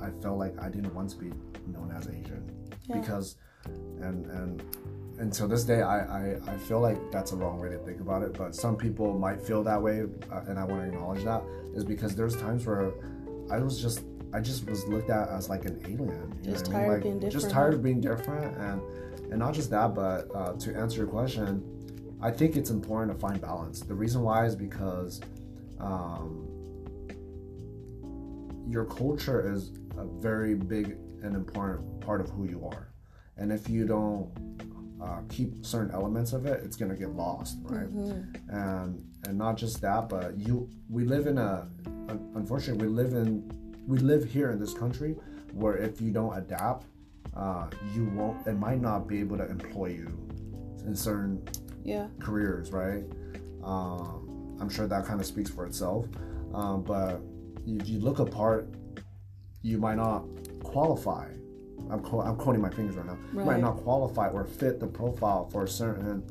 I 0.00 0.10
felt 0.22 0.38
like 0.38 0.54
I 0.60 0.68
didn't 0.68 0.94
want 0.94 1.10
to 1.10 1.16
be 1.16 1.32
known 1.66 1.92
as 1.96 2.06
Asian 2.06 2.44
Yeah. 2.88 2.98
because, 3.00 3.36
and 4.00 4.26
and 5.18 5.32
to 5.34 5.46
this 5.46 5.64
day, 5.64 5.82
I, 5.82 5.98
I 6.34 6.38
I 6.46 6.56
feel 6.56 6.80
like 6.80 7.10
that's 7.10 7.32
a 7.32 7.36
wrong 7.36 7.60
way 7.60 7.68
to 7.70 7.78
think 7.78 8.00
about 8.00 8.22
it. 8.22 8.32
But 8.38 8.54
some 8.54 8.76
people 8.76 9.12
might 9.18 9.40
feel 9.40 9.62
that 9.64 9.80
way, 9.82 10.02
uh, 10.30 10.40
and 10.48 10.58
I 10.58 10.64
want 10.64 10.82
to 10.82 10.88
acknowledge 10.88 11.24
that 11.24 11.42
is 11.74 11.84
because 11.84 12.14
there's 12.14 12.36
times 12.36 12.64
where 12.66 12.92
I 13.50 13.58
was 13.58 13.80
just 13.82 14.04
I 14.32 14.40
just 14.40 14.68
was 14.68 14.86
looked 14.86 15.10
at 15.10 15.28
as 15.28 15.48
like 15.48 15.64
an 15.64 15.80
alien. 15.84 16.32
You 16.42 16.52
Just 16.52 16.70
know 16.70 16.78
what 16.78 16.84
I 16.84 16.86
tired 16.86 17.04
mean? 17.04 17.12
of 17.12 17.14
Like, 17.14 17.20
being 17.20 17.30
Just 17.30 17.50
tired 17.50 17.74
of 17.74 17.82
being 17.82 18.00
different, 18.00 18.56
and 18.56 18.80
and 19.30 19.38
not 19.40 19.52
just 19.54 19.70
that, 19.70 19.94
but 19.94 20.28
uh, 20.34 20.52
to 20.54 20.74
answer 20.76 20.98
your 20.98 21.06
question, 21.08 21.62
I 22.22 22.30
think 22.30 22.56
it's 22.56 22.70
important 22.70 23.12
to 23.12 23.18
find 23.18 23.40
balance. 23.40 23.80
The 23.80 23.94
reason 23.94 24.22
why 24.22 24.46
is 24.46 24.54
because 24.54 25.20
um, 25.80 26.48
your 28.68 28.84
culture 28.84 29.52
is 29.52 29.72
a 29.98 30.04
very 30.04 30.54
big 30.54 30.96
and 31.22 31.34
important 31.34 32.00
part 32.00 32.20
of 32.20 32.30
who 32.30 32.44
you 32.48 32.64
are, 32.66 32.88
and 33.36 33.52
if 33.52 33.68
you 33.68 33.86
don't 33.86 34.30
uh, 35.02 35.20
keep 35.28 35.64
certain 35.66 35.92
elements 35.92 36.32
of 36.32 36.46
it, 36.46 36.62
it's 36.64 36.76
gonna 36.76 36.94
get 36.96 37.10
lost, 37.10 37.58
right? 37.64 37.88
And 38.48 39.04
and 39.26 39.38
not 39.38 39.56
just 39.56 39.80
that, 39.82 40.08
but 40.08 40.36
you 40.38 40.68
we 40.88 41.04
live 41.04 41.26
in 41.26 41.38
a 41.38 41.68
unfortunately 42.34 42.86
we 42.86 42.92
live 42.92 43.14
in 43.14 43.50
we 43.86 43.98
live 43.98 44.24
here 44.24 44.50
in 44.52 44.60
this 44.60 44.74
country 44.74 45.16
where 45.52 45.76
if 45.76 46.00
you 46.00 46.12
don't 46.12 46.36
adapt, 46.36 46.86
uh, 47.36 47.66
you 47.94 48.04
won't. 48.14 48.46
It 48.46 48.54
might 48.54 48.80
not 48.80 49.08
be 49.08 49.18
able 49.20 49.38
to 49.38 49.48
employ 49.48 49.86
you 49.86 50.28
in 50.86 50.94
certain 50.94 51.42
yeah 51.84 52.06
careers, 52.20 52.70
right? 52.72 53.04
Um, 53.62 54.56
I'm 54.60 54.68
sure 54.68 54.86
that 54.86 55.04
kind 55.06 55.20
of 55.20 55.26
speaks 55.26 55.50
for 55.50 55.66
itself. 55.66 56.06
Um, 56.54 56.82
but 56.82 57.20
if 57.66 57.88
you 57.88 57.98
look 57.98 58.18
apart, 58.18 58.68
you 59.62 59.78
might 59.78 59.96
not 59.96 60.24
qualify. 60.62 61.28
I'm, 61.90 62.00
quote, 62.00 62.26
I'm 62.26 62.36
quoting 62.36 62.60
my 62.62 62.70
fingers 62.70 62.96
right 62.96 63.06
now. 63.06 63.18
You 63.32 63.38
Right. 63.38 63.46
might 63.46 63.60
not 63.60 63.76
qualify 63.78 64.28
or 64.28 64.44
fit 64.44 64.80
the 64.80 64.86
profile 64.86 65.48
for 65.50 65.64
a 65.64 65.68
certain, 65.68 66.22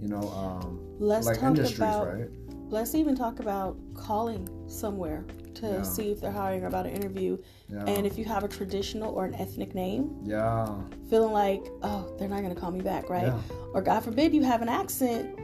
you 0.00 0.08
know, 0.08 0.22
um, 0.30 0.80
let's 0.98 1.26
like 1.26 1.38
talk 1.38 1.48
industries, 1.50 1.78
about 1.78 2.06
right? 2.06 2.28
let's 2.70 2.94
even 2.94 3.14
talk 3.14 3.40
about 3.40 3.76
calling 3.94 4.48
somewhere 4.68 5.24
to 5.54 5.66
Yeah. 5.66 5.82
see 5.82 6.10
if 6.12 6.20
they're 6.20 6.32
hiring 6.32 6.62
or 6.64 6.66
about 6.68 6.86
an 6.86 6.92
interview. 6.92 7.38
Yeah. 7.68 7.84
and 7.86 8.06
if 8.06 8.18
you 8.18 8.24
have 8.26 8.44
a 8.44 8.48
traditional 8.48 9.14
or 9.14 9.24
an 9.24 9.34
ethnic 9.34 9.74
name 9.74 10.10
yeah. 10.24 10.68
feeling 11.08 11.32
like 11.32 11.64
oh 11.82 12.14
they're 12.18 12.28
not 12.28 12.42
going 12.42 12.54
to 12.54 12.60
call 12.60 12.70
me 12.70 12.82
back 12.82 13.08
right? 13.08 13.26
Yeah. 13.26 13.40
or 13.74 13.80
god 13.80 14.00
forbid 14.04 14.34
you 14.34 14.42
have 14.42 14.60
an 14.62 14.68
accent 14.68 15.38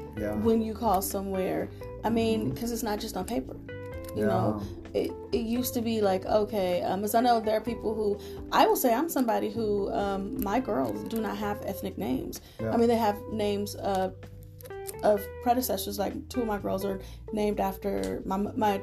when 0.44 0.60
you 0.60 0.74
call 0.74 1.00
somewhere. 1.00 1.68
I 2.04 2.10
mean 2.10 2.50
because 2.50 2.70
it's 2.72 2.82
not 2.82 2.98
just 3.00 3.16
on 3.16 3.24
paper 3.24 3.56
you 4.16 4.26
know? 4.26 4.62
It, 4.94 5.12
it 5.32 5.44
used 5.58 5.74
to 5.74 5.82
be 5.82 6.00
like 6.00 6.24
okay 6.24 6.82
um 6.82 7.04
i 7.14 7.20
know 7.20 7.40
there 7.40 7.56
are 7.56 7.60
people 7.60 7.94
who 7.94 8.18
i 8.52 8.66
will 8.66 8.74
say 8.76 8.92
i'm 8.94 9.08
somebody 9.08 9.50
who 9.50 9.92
um 9.92 10.42
my 10.42 10.60
girls 10.60 11.04
do 11.08 11.20
not 11.20 11.36
have 11.36 11.60
ethnic 11.66 11.98
names. 11.98 12.40
I 12.60 12.76
mean 12.78 12.88
they 12.88 12.96
have 12.96 13.18
names 13.30 13.76
uh 13.76 14.10
of 15.02 15.20
predecessors 15.42 15.98
like 15.98 16.14
two 16.30 16.40
of 16.40 16.46
my 16.46 16.58
girls 16.58 16.84
are 16.84 17.00
named 17.32 17.60
after 17.60 18.22
my 18.24 18.38
my 18.38 18.80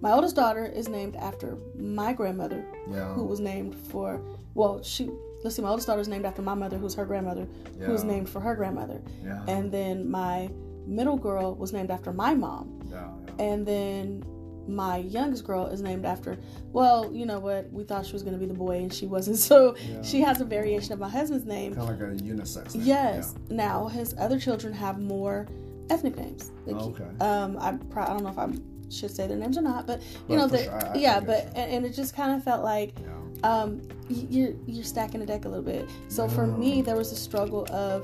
my 0.00 0.12
oldest 0.12 0.36
daughter 0.36 0.64
is 0.64 0.88
named 0.88 1.16
after 1.16 1.56
my 1.76 2.12
grandmother 2.12 2.64
Yeah. 2.90 3.12
who 3.14 3.24
was 3.24 3.40
named 3.40 3.74
for 3.74 4.20
well 4.54 4.82
she 4.82 5.10
let's 5.44 5.56
see 5.56 5.62
my 5.62 5.68
oldest 5.70 5.86
daughter 5.86 6.00
is 6.00 6.08
named 6.08 6.24
after 6.24 6.42
my 6.42 6.54
mother 6.54 6.78
who's 6.78 6.94
her 6.94 7.04
grandmother 7.04 7.46
who 7.80 7.92
was 7.92 8.04
named 8.04 8.28
for 8.28 8.40
her 8.40 8.54
grandmother 8.54 9.00
Yeah. 9.24 9.42
and 9.48 9.70
then 9.72 10.10
my 10.10 10.50
middle 10.86 11.16
girl 11.16 11.54
was 11.54 11.72
named 11.72 11.90
after 11.90 12.12
my 12.12 12.34
mom 12.34 12.80
yeah. 12.90 13.08
Yeah. 13.38 13.44
and 13.44 13.66
then 13.66 14.24
my 14.66 14.98
youngest 14.98 15.44
girl 15.44 15.66
is 15.66 15.80
named 15.80 16.04
after 16.04 16.36
well 16.72 17.10
you 17.12 17.24
know 17.24 17.38
what 17.38 17.72
we 17.72 17.84
thought 17.84 18.04
she 18.04 18.12
was 18.12 18.22
going 18.22 18.34
to 18.34 18.38
be 18.38 18.44
the 18.46 18.52
boy 18.54 18.76
and 18.78 18.92
she 18.92 19.06
wasn't 19.06 19.36
so 19.50 19.74
Yeah. 19.76 20.02
she 20.02 20.20
has 20.20 20.40
a 20.40 20.44
variation 20.44 20.92
of 20.92 20.98
my 20.98 21.08
husband's 21.08 21.46
name 21.46 21.74
Kind 21.74 21.90
of 21.90 22.00
like 22.00 22.08
a 22.08 22.22
unisex. 22.22 22.74
Name. 22.74 22.84
yes 22.86 23.34
now 23.50 23.86
his 23.88 24.14
other 24.18 24.38
children 24.38 24.72
have 24.74 25.00
more 25.00 25.46
ethnic 25.90 26.16
names 26.16 26.50
Like, 26.66 26.76
Oh, 26.76 26.90
okay. 26.90 27.04
um 27.24 27.56
i 27.60 27.72
pro- 27.90 28.02
i 28.04 28.08
don't 28.08 28.22
know 28.22 28.28
if 28.28 28.38
i 28.38 28.46
should 28.90 29.10
say 29.10 29.26
their 29.26 29.36
names 29.36 29.58
or 29.58 29.62
not 29.62 29.86
but 29.86 30.00
you 30.00 30.08
But 30.28 30.36
know 30.36 30.46
the, 30.48 30.62
sure, 30.64 30.74
I- 30.74 30.88
I- 30.88 30.92
I 30.92 30.96
yeah 30.96 31.20
but 31.20 31.46
and, 31.54 31.72
and 31.72 31.86
it 31.86 31.90
just 31.94 32.14
kind 32.16 32.32
of 32.36 32.42
felt 32.44 32.64
like 32.64 32.92
Yeah. 33.00 33.62
um 33.62 33.80
you're 34.08 34.54
you're 34.66 34.84
stacking 34.84 35.20
the 35.20 35.26
deck 35.26 35.44
a 35.44 35.48
little 35.48 35.62
bit. 35.64 35.88
So 36.08 36.28
for 36.28 36.46
me 36.46 36.82
there 36.82 36.96
was 36.96 37.12
a 37.12 37.16
struggle 37.16 37.66
of 37.70 38.02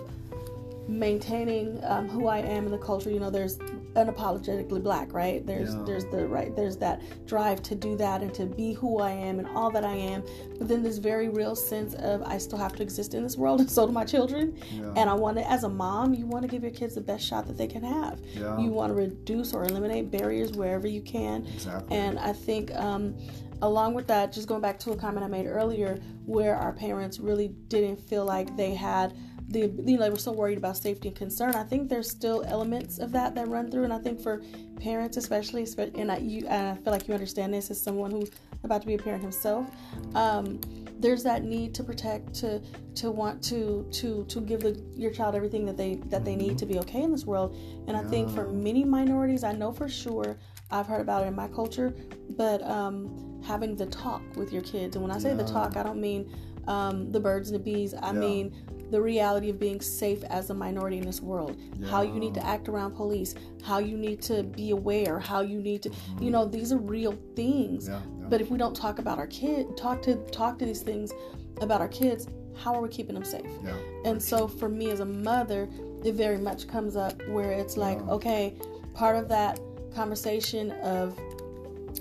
maintaining 0.89 1.83
um, 1.85 2.09
who 2.09 2.27
i 2.27 2.39
am 2.39 2.67
in 2.67 2.71
the 2.73 2.79
culture. 2.79 3.11
You 3.11 3.21
know 3.21 3.31
there's 3.31 3.59
unapologetically 3.95 4.83
black 4.83 5.13
right 5.13 5.47
there's 5.47 5.75
Yeah. 5.75 5.83
there's 5.87 6.05
the 6.07 6.27
right 6.27 6.55
there's 6.57 6.77
that 6.79 7.01
drive 7.27 7.63
to 7.63 7.75
do 7.75 7.97
that 7.97 8.23
and 8.23 8.33
to 8.35 8.47
be 8.47 8.73
who 8.73 8.99
i 9.01 9.11
am 9.11 9.39
and 9.39 9.49
all 9.49 9.71
that 9.71 9.85
i 9.85 9.95
am 9.95 10.23
but 10.59 10.69
then 10.69 10.83
this 10.83 10.99
very 10.99 11.29
real 11.29 11.55
sense 11.55 11.95
of 11.95 12.23
i 12.23 12.39
still 12.39 12.59
have 12.59 12.75
to 12.77 12.83
exist 12.83 13.15
in 13.15 13.23
this 13.23 13.37
world 13.37 13.61
and 13.61 13.71
so 13.71 13.87
do 13.87 13.93
my 13.93 14.05
children 14.05 14.57
Yeah. 14.73 14.93
and 14.97 15.09
i 15.11 15.15
want 15.15 15.37
to 15.39 15.51
as 15.51 15.65
a 15.65 15.69
mom 15.69 16.13
you 16.15 16.27
want 16.27 16.43
to 16.43 16.49
give 16.49 16.63
your 16.63 16.73
kids 16.73 16.95
the 16.97 17.01
best 17.01 17.25
shot 17.27 17.47
that 17.47 17.57
they 17.57 17.67
can 17.69 17.83
have 17.83 18.19
Yeah. 18.35 18.59
you 18.59 18.71
want 18.71 18.91
to 18.91 18.95
reduce 18.95 19.53
or 19.55 19.65
eliminate 19.65 20.11
barriers 20.11 20.53
wherever 20.53 20.87
you 20.87 21.01
can 21.03 21.47
Exactly. 21.47 21.97
and 21.97 22.19
I 22.19 22.33
think, 22.33 22.75
um, 22.75 23.15
along 23.63 23.95
with 23.95 24.07
that, 24.09 24.33
just 24.33 24.49
going 24.49 24.61
back 24.61 24.79
to 24.81 24.93
a 24.93 24.97
comment 24.97 25.25
I 25.25 25.29
made 25.29 25.47
earlier, 25.47 25.99
where 26.27 26.57
our 26.57 26.73
parents 26.73 27.19
really 27.19 27.49
didn't 27.69 27.97
feel 28.01 28.25
like 28.25 28.55
they 28.57 28.75
had 28.75 29.15
the, 29.49 29.61
you 29.61 29.97
know, 29.97 30.03
they 30.05 30.11
were 30.11 30.17
so 30.19 30.33
worried 30.33 30.59
about 30.59 30.77
safety 30.77 31.09
and 31.09 31.17
concern. 31.17 31.55
I 31.55 31.65
think 31.65 31.89
there's 31.89 32.11
still 32.11 32.45
elements 32.47 32.99
of 32.99 33.13
that 33.13 33.35
that 33.35 33.49
run 33.49 33.71
through, 33.71 33.85
and 33.85 33.93
I 33.93 33.99
think 33.99 34.21
for 34.21 34.43
parents, 34.81 35.17
especially, 35.17 35.67
and 35.97 36.11
I, 36.11 36.19
you, 36.19 36.49
I 36.49 36.77
feel 36.83 36.93
like 36.93 37.07
you 37.09 37.15
understand 37.15 37.53
this 37.53 37.71
as 37.71 37.81
someone 37.81 38.11
who's 38.11 38.31
about 38.63 38.81
to 38.81 38.87
be 38.87 38.95
a 38.95 38.99
parent 38.99 39.23
himself. 39.23 39.67
Um, 40.15 40.61
there's 40.99 41.23
that 41.25 41.45
need 41.45 41.75
to 41.75 41.85
protect, 41.85 42.35
to 42.37 42.63
to 42.95 43.11
want 43.11 43.43
to 43.45 43.87
to 43.93 44.25
to 44.25 44.41
give 44.41 44.61
the, 44.61 44.81
your 44.97 45.11
child 45.11 45.35
everything 45.35 45.67
that 45.67 45.77
they 45.77 45.97
that 46.07 46.25
they 46.25 46.37
need 46.37 46.57
to 46.59 46.67
be 46.67 46.79
okay 46.79 47.03
in 47.03 47.11
this 47.13 47.27
world. 47.27 47.55
And 47.87 47.97
I 47.97 48.03
think 48.05 48.31
for 48.31 48.49
many 48.51 48.85
minorities, 48.85 49.45
I 49.45 49.53
know 49.53 49.73
for 49.73 49.89
sure 49.89 50.39
I've 50.71 50.87
heard 50.87 51.01
about 51.03 51.25
it 51.25 51.27
in 51.27 51.35
my 51.35 51.49
culture, 51.49 51.95
but 52.31 52.63
um, 52.63 53.43
having 53.45 53.77
the 53.77 53.87
talk 53.87 54.23
with 54.37 54.53
your 54.53 54.63
kids, 54.63 54.97
and 54.97 55.03
when 55.03 55.13
I 55.13 55.19
say 55.19 55.35
the 55.35 55.45
talk, 55.45 55.77
I 55.77 55.83
don't 55.83 56.01
mean 56.01 56.33
um, 56.67 57.13
the 57.13 57.21
birds 57.21 57.51
and 57.51 57.59
the 57.61 57.63
bees. 57.63 57.93
I 57.93 58.13
Yeah. 58.13 58.21
mean 58.21 58.64
the 58.91 59.01
reality 59.01 59.51
of 59.51 59.59
being 59.59 59.81
safe 59.81 60.23
as 60.25 60.51
a 60.51 60.55
minority 60.55 60.99
in 60.99 61.05
this 61.07 61.21
world. 61.21 61.57
How 61.91 62.03
you 62.03 62.15
need 62.15 62.35
to 62.35 62.47
act 62.47 62.69
around 62.69 62.93
police. 62.95 63.35
How 63.63 63.79
you 63.79 63.97
need 63.97 64.21
to 64.23 64.43
be 64.43 64.71
aware. 64.71 65.19
How 65.19 65.41
you 65.41 65.61
need 65.61 65.83
to, 65.83 65.91
you 66.21 66.31
know, 66.31 66.45
these 66.45 66.73
are 66.73 66.79
real 66.79 67.19
things. 67.35 67.89
yeah. 67.89 68.01
Yeah. 68.21 68.27
But 68.29 68.41
if 68.41 68.51
we 68.51 68.59
don't 68.59 68.75
talk 68.77 68.99
about 68.99 69.19
our 69.19 69.27
kid, 69.27 69.77
talk 69.77 70.03
to 70.03 70.17
talk 70.31 70.59
to 70.61 70.65
these 70.67 70.83
things 70.83 71.13
about 71.61 71.81
our 71.81 71.89
kids, 71.89 72.27
how 72.57 72.75
are 72.75 72.81
we 72.81 72.89
keeping 72.89 73.15
them 73.15 73.25
safe? 73.25 73.47
yeah. 73.65 73.77
And 74.05 74.23
so 74.23 74.47
for 74.49 74.69
me 74.69 74.91
as 74.91 75.01
a 75.01 75.05
mother, 75.05 75.69
it 76.05 76.15
very 76.15 76.39
much 76.39 76.69
comes 76.69 76.97
up 76.97 77.21
where 77.29 77.53
it's 77.53 77.77
like, 77.77 77.99
Yeah. 77.99 78.13
okay, 78.13 78.55
part 78.95 79.17
of 79.17 79.29
that 79.29 79.59
conversation 79.95 80.71
of 80.83 81.19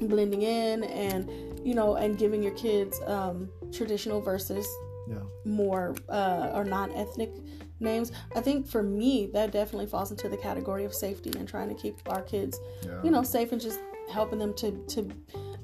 blending 0.01 0.41
in 0.41 0.83
and 0.85 1.29
you 1.65 1.73
know 1.75 1.95
and 1.95 2.17
giving 2.17 2.41
your 2.41 2.53
kids 2.53 2.99
um, 3.05 3.47
traditional 3.71 4.19
versus 4.21 4.67
Yeah. 5.07 5.17
more 5.45 5.95
uh, 6.09 6.51
or 6.53 6.63
non-ethnic 6.63 7.31
names. 7.79 8.11
I 8.35 8.41
think 8.41 8.65
for 8.67 8.81
me 8.83 9.29
that 9.33 9.51
definitely 9.51 9.87
falls 9.87 10.11
into 10.11 10.29
the 10.29 10.37
category 10.37 10.85
of 10.85 10.93
safety 10.93 11.31
and 11.37 11.47
trying 11.47 11.69
to 11.69 11.75
keep 11.75 11.95
our 12.07 12.21
kids 12.21 12.59
Yeah. 12.85 13.01
you 13.03 13.11
know 13.11 13.23
safe 13.23 13.51
and 13.51 13.59
just 13.61 13.79
helping 14.11 14.39
them 14.39 14.53
to 14.55 14.71
to 14.89 15.09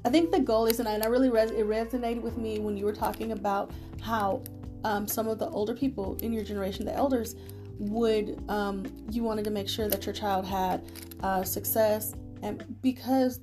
i 0.04 0.08
think 0.08 0.30
the 0.30 0.40
goal 0.40 0.64
is 0.66 0.80
and 0.80 0.88
i, 0.88 0.92
and 0.92 1.02
I 1.04 1.08
really 1.08 1.28
res- 1.30 1.50
it 1.50 1.66
resonated 1.66 2.22
with 2.22 2.36
me 2.38 2.58
when 2.58 2.76
you 2.76 2.84
were 2.86 2.92
talking 2.92 3.32
about 3.32 3.70
how 4.02 4.42
um, 4.84 5.06
some 5.06 5.28
of 5.28 5.38
the 5.38 5.48
older 5.50 5.74
people 5.74 6.16
in 6.22 6.32
your 6.32 6.42
generation 6.42 6.84
the 6.86 6.94
elders 6.94 7.36
would 7.78 8.42
um, 8.48 8.84
you 9.10 9.22
wanted 9.22 9.44
to 9.44 9.50
make 9.50 9.68
sure 9.68 9.88
that 9.88 10.04
your 10.06 10.14
child 10.14 10.44
had 10.46 10.84
uh, 11.22 11.42
success 11.44 12.14
and 12.42 12.64
because 12.82 13.40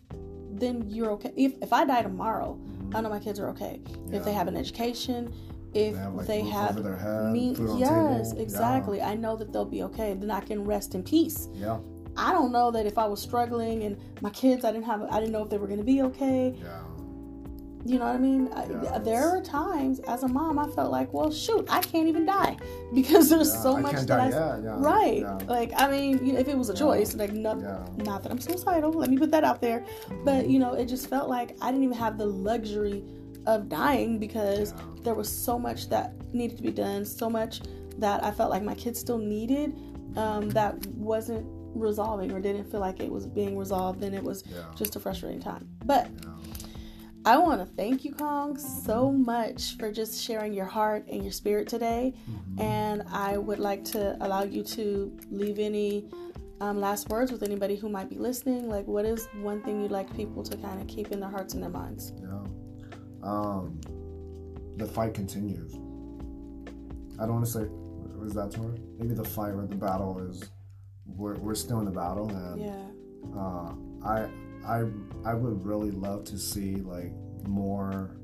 then 0.52 0.84
you're 0.90 1.12
okay 1.12 1.32
if, 1.36 1.54
if 1.62 1.72
i 1.74 1.86
die 1.86 2.02
tomorrow 2.02 2.60
i 2.96 3.02
know 3.02 3.10
my 3.10 3.20
kids 3.20 3.40
are 3.40 3.50
okay 3.50 3.80
if 4.12 4.24
they 4.26 4.34
have 4.34 4.48
an 4.48 4.58
education 4.58 5.32
if 5.78 5.94
They 5.94 6.00
have, 6.00 6.14
like, 6.16 6.28
they 6.28 6.42
have 6.58 6.72
over 6.72 6.82
their 6.90 6.98
head, 6.98 7.32
me 7.34 7.56
food 7.56 7.70
on 7.70 7.80
yes 7.80 8.34
exactly 8.34 9.02
i 9.02 9.14
know 9.24 9.36
that 9.40 9.52
they'll 9.54 9.66
be 9.78 9.84
okay 9.90 10.10
then 10.14 10.32
i 10.32 10.42
can 10.50 10.60
rest 10.74 10.96
in 10.96 11.04
peace 11.04 11.40
Yeah. 11.54 11.80
I 12.20 12.32
don't 12.38 12.52
know 12.52 12.72
that 12.72 12.86
if 12.92 12.98
I 12.98 13.06
was 13.14 13.22
struggling 13.22 13.84
and 13.84 13.96
my 14.22 14.32
kids, 14.32 14.66
I 14.66 14.72
didn't 14.72 14.86
have, 14.92 15.04
I 15.04 15.20
didn't 15.20 15.34
know 15.34 15.44
if 15.44 15.50
they 15.52 15.60
were 15.60 15.68
going 15.68 15.84
to 15.86 15.90
be 15.96 16.02
okay. 16.10 16.56
Yeah. 16.58 16.80
You 17.86 18.00
know 18.00 18.06
what 18.06 18.16
I 18.16 18.18
mean? 18.18 18.50
I- 18.54 18.98
there 18.98 19.24
are 19.30 19.40
times 19.40 20.00
as 20.14 20.24
a 20.24 20.28
mom 20.28 20.58
I 20.58 20.68
felt 20.78 20.92
like, 20.92 21.14
well, 21.14 21.32
shoot, 21.32 21.66
I 21.70 21.80
can't 21.82 22.08
even 22.08 22.26
die 22.26 22.58
because 23.00 23.30
there's 23.30 23.54
Yeah, 23.54 23.62
so 23.62 23.78
I 23.78 23.82
much 23.82 23.96
can't 23.98 24.08
that 24.08 24.32
die 24.32 24.38
I 24.38 24.60
yeah, 24.68 24.76
right. 24.94 25.20
yeah. 25.20 25.38
Like 25.58 25.72
I 25.78 25.86
mean, 25.94 26.26
you 26.26 26.34
know, 26.34 26.40
if 26.40 26.48
it 26.48 26.58
was 26.58 26.70
a 26.72 26.74
Yeah. 26.74 26.80
choice, 26.86 27.16
like 27.16 27.34
not 27.34 27.60
Yeah. 27.62 27.86
not 28.10 28.24
that 28.24 28.32
I'm 28.32 28.42
suicidal. 28.42 28.92
Let 28.92 29.10
me 29.12 29.18
put 29.24 29.30
that 29.36 29.44
out 29.44 29.62
there. 29.62 29.86
But 30.26 30.42
mm-hmm. 30.42 30.50
you 30.52 30.60
know, 30.64 30.74
it 30.74 30.86
just 30.96 31.06
felt 31.14 31.30
like 31.30 31.50
I 31.62 31.68
didn't 31.72 31.84
even 31.84 31.98
have 32.06 32.18
the 32.18 32.26
luxury 32.26 33.04
of 33.48 33.68
dying 33.70 34.20
because 34.20 34.74
Yeah. 34.74 34.82
there 35.04 35.16
was 35.16 35.30
so 35.30 35.58
much 35.58 35.90
that 35.90 36.14
needed 36.34 36.58
to 36.58 36.64
be 36.64 36.72
done, 36.72 37.04
so 37.06 37.30
much 37.30 37.62
that 37.98 38.24
I 38.24 38.30
felt 38.32 38.52
like 38.52 38.62
my 38.64 38.76
kids 38.76 39.00
still 39.00 39.18
needed 39.18 39.74
um, 40.16 40.50
that 40.50 40.86
wasn't 40.96 41.46
resolving 41.76 42.32
or 42.32 42.40
didn't 42.40 42.66
feel 42.72 42.80
like 42.80 43.00
it 43.00 43.12
was 43.12 43.26
being 43.28 43.58
resolved. 43.58 44.04
And 44.04 44.14
it 44.16 44.24
was 44.24 44.44
Yeah. 44.46 44.64
just 44.76 44.96
a 44.96 45.00
frustrating 45.00 45.40
time. 45.40 45.68
But 45.86 46.08
Yeah. 46.24 46.32
I 47.26 47.38
want 47.38 47.60
to 47.60 47.66
thank 47.76 48.06
you, 48.06 48.14
Kong, 48.14 48.58
so 48.58 49.12
much 49.12 49.78
for 49.78 49.92
just 49.92 50.22
sharing 50.24 50.54
your 50.54 50.66
heart 50.66 51.06
and 51.12 51.24
your 51.24 51.32
spirit 51.32 51.68
today. 51.68 52.14
Mm-hmm. 52.30 52.62
And 52.62 53.04
I 53.12 53.38
would 53.38 53.60
like 53.60 53.84
to 53.96 54.16
allow 54.26 54.44
you 54.44 54.64
to 54.64 55.12
leave 55.32 55.60
any 55.60 56.10
um, 56.60 56.80
last 56.82 57.10
words 57.10 57.32
with 57.32 57.44
anybody 57.44 57.76
who 57.76 57.88
might 57.88 58.10
be 58.10 58.18
listening. 58.18 58.68
Like, 58.68 58.88
what 58.88 59.06
is 59.06 59.28
one 59.44 59.62
thing 59.62 59.80
you'd 59.82 59.92
like 59.92 60.12
people 60.16 60.42
to 60.44 60.58
kind 60.58 60.82
of 60.82 60.88
keep 60.88 61.12
in 61.12 61.20
their 61.20 61.30
hearts 61.30 61.54
and 61.54 61.62
their 61.62 61.70
minds? 61.70 62.14
Yeah. 62.20 62.40
Um, 63.24 63.80
the 64.78 64.86
fight 64.86 65.14
continues. 65.14 65.74
I 67.20 67.26
don't 67.26 67.34
want 67.36 67.46
to 67.46 67.52
say 67.52 67.66
was 68.18 68.34
that 68.34 68.58
much? 68.58 68.80
Maybe 69.00 69.14
the 69.14 69.24
fight 69.24 69.54
or 69.54 69.66
the 69.68 69.76
battle 69.76 70.20
is 70.30 70.44
we're, 71.06 71.36
we're 71.36 71.56
still 71.56 71.80
in 71.80 71.86
the 71.86 71.92
battle 71.92 72.30
and 72.30 72.62
Yeah. 72.62 73.40
uh, 73.40 73.74
I 74.06 74.28
I 74.66 74.86
I 75.26 75.34
would 75.34 75.64
really 75.66 75.92
love 75.92 76.24
to 76.26 76.38
see 76.38 76.76
like 76.78 77.12
more 77.48 78.18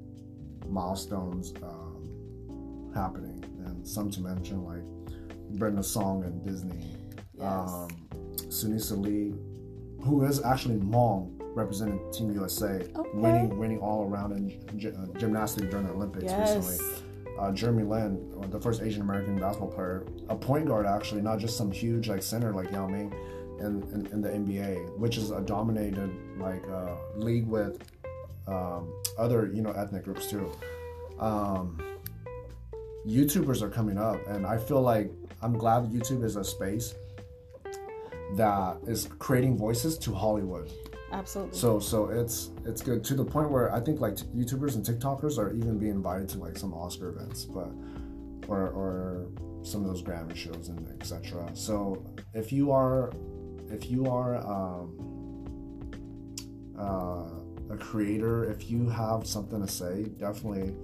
milestones 0.67 1.53
um, 1.63 2.91
happening 2.93 3.43
and 3.65 3.87
some 3.87 4.09
to 4.11 4.21
mention 4.21 4.63
like 4.63 4.83
Brenda 5.59 5.83
Song 5.83 6.23
and 6.23 6.43
Disney 6.43 6.95
Yes. 7.35 7.45
um, 7.71 7.89
Sunisa 8.47 8.97
Lee, 8.99 9.33
who 10.03 10.23
is 10.23 10.43
actually 10.43 10.77
mom 10.77 11.39
representing 11.55 11.99
Team 12.11 12.31
USA, 12.33 12.81
Okay. 12.95 13.09
winning 13.13 13.57
winning 13.57 13.79
all 13.79 14.07
around 14.09 14.31
in 14.33 14.77
gy- 14.77 14.89
uh, 14.89 15.05
gymnastics 15.17 15.67
during 15.69 15.85
the 15.87 15.93
Olympics 15.93 16.25
yes. 16.25 16.55
recently. 16.55 17.03
Uh, 17.39 17.51
Jeremy 17.51 17.83
Lin, 17.83 18.31
uh, 18.41 18.47
the 18.47 18.59
first 18.59 18.81
Asian 18.81 19.01
American 19.01 19.39
basketball 19.39 19.71
player, 19.71 20.05
a 20.29 20.35
point 20.35 20.67
guard 20.67 20.85
actually, 20.85 21.21
not 21.21 21.39
just 21.39 21.57
some 21.57 21.71
huge 21.71 22.07
like 22.07 22.21
center 22.21 22.53
like 22.53 22.71
Yao 22.71 22.87
Ming 22.87 23.13
in, 23.59 23.81
in, 23.93 24.07
in 24.11 24.21
the 24.21 24.29
NBA, 24.29 24.97
which 24.97 25.17
is 25.17 25.31
a 25.31 25.41
dominated 25.41 26.11
like 26.37 26.63
uh, 26.69 26.95
league 27.15 27.47
with 27.47 27.79
um, 28.47 28.93
other 29.17 29.49
you 29.53 29.61
know 29.61 29.71
ethnic 29.71 30.03
groups 30.03 30.29
too. 30.29 30.51
Um, 31.19 31.79
YouTubers 33.07 33.61
are 33.61 33.69
coming 33.69 33.97
up, 33.97 34.25
and 34.27 34.45
I 34.45 34.57
feel 34.57 34.81
like 34.81 35.11
I'm 35.41 35.57
glad 35.57 35.91
YouTube 35.91 36.23
is 36.23 36.35
a 36.35 36.43
space 36.43 36.93
that 38.35 38.77
is 38.87 39.09
creating 39.19 39.57
voices 39.57 39.97
to 39.99 40.13
Hollywood. 40.13 40.71
Absolutely. 41.13 41.57
So 41.57 41.79
so 41.79 42.09
it's 42.09 42.49
it's 42.65 42.81
good 42.81 43.03
to 43.05 43.13
the 43.13 43.23
point 43.23 43.51
where 43.51 43.73
I 43.73 43.79
think 43.79 44.01
like 44.01 44.15
YouTubers 44.35 44.75
and 44.75 44.83
TikTokers 44.83 45.37
are 45.37 45.53
even 45.53 45.77
being 45.77 45.91
invited 45.91 46.27
to 46.29 46.39
like 46.39 46.57
some 46.57 46.73
Oscar 46.73 47.09
events, 47.09 47.45
but 47.45 47.69
or 48.47 48.69
or 48.69 49.27
some 49.61 49.81
of 49.81 49.87
those 49.87 50.01
Grammy 50.01 50.35
shows 50.35 50.69
and 50.69 50.87
etc. 50.99 51.51
So 51.53 52.03
if 52.33 52.51
you 52.51 52.71
are 52.71 53.11
if 53.69 53.91
you 53.91 54.07
are 54.07 54.37
um, 54.37 54.97
uh, 56.77 57.73
a 57.73 57.77
creator, 57.77 58.49
if 58.49 58.69
you 58.69 58.89
have 58.89 59.27
something 59.27 59.61
to 59.61 59.71
say, 59.71 60.05
definitely 60.17 60.75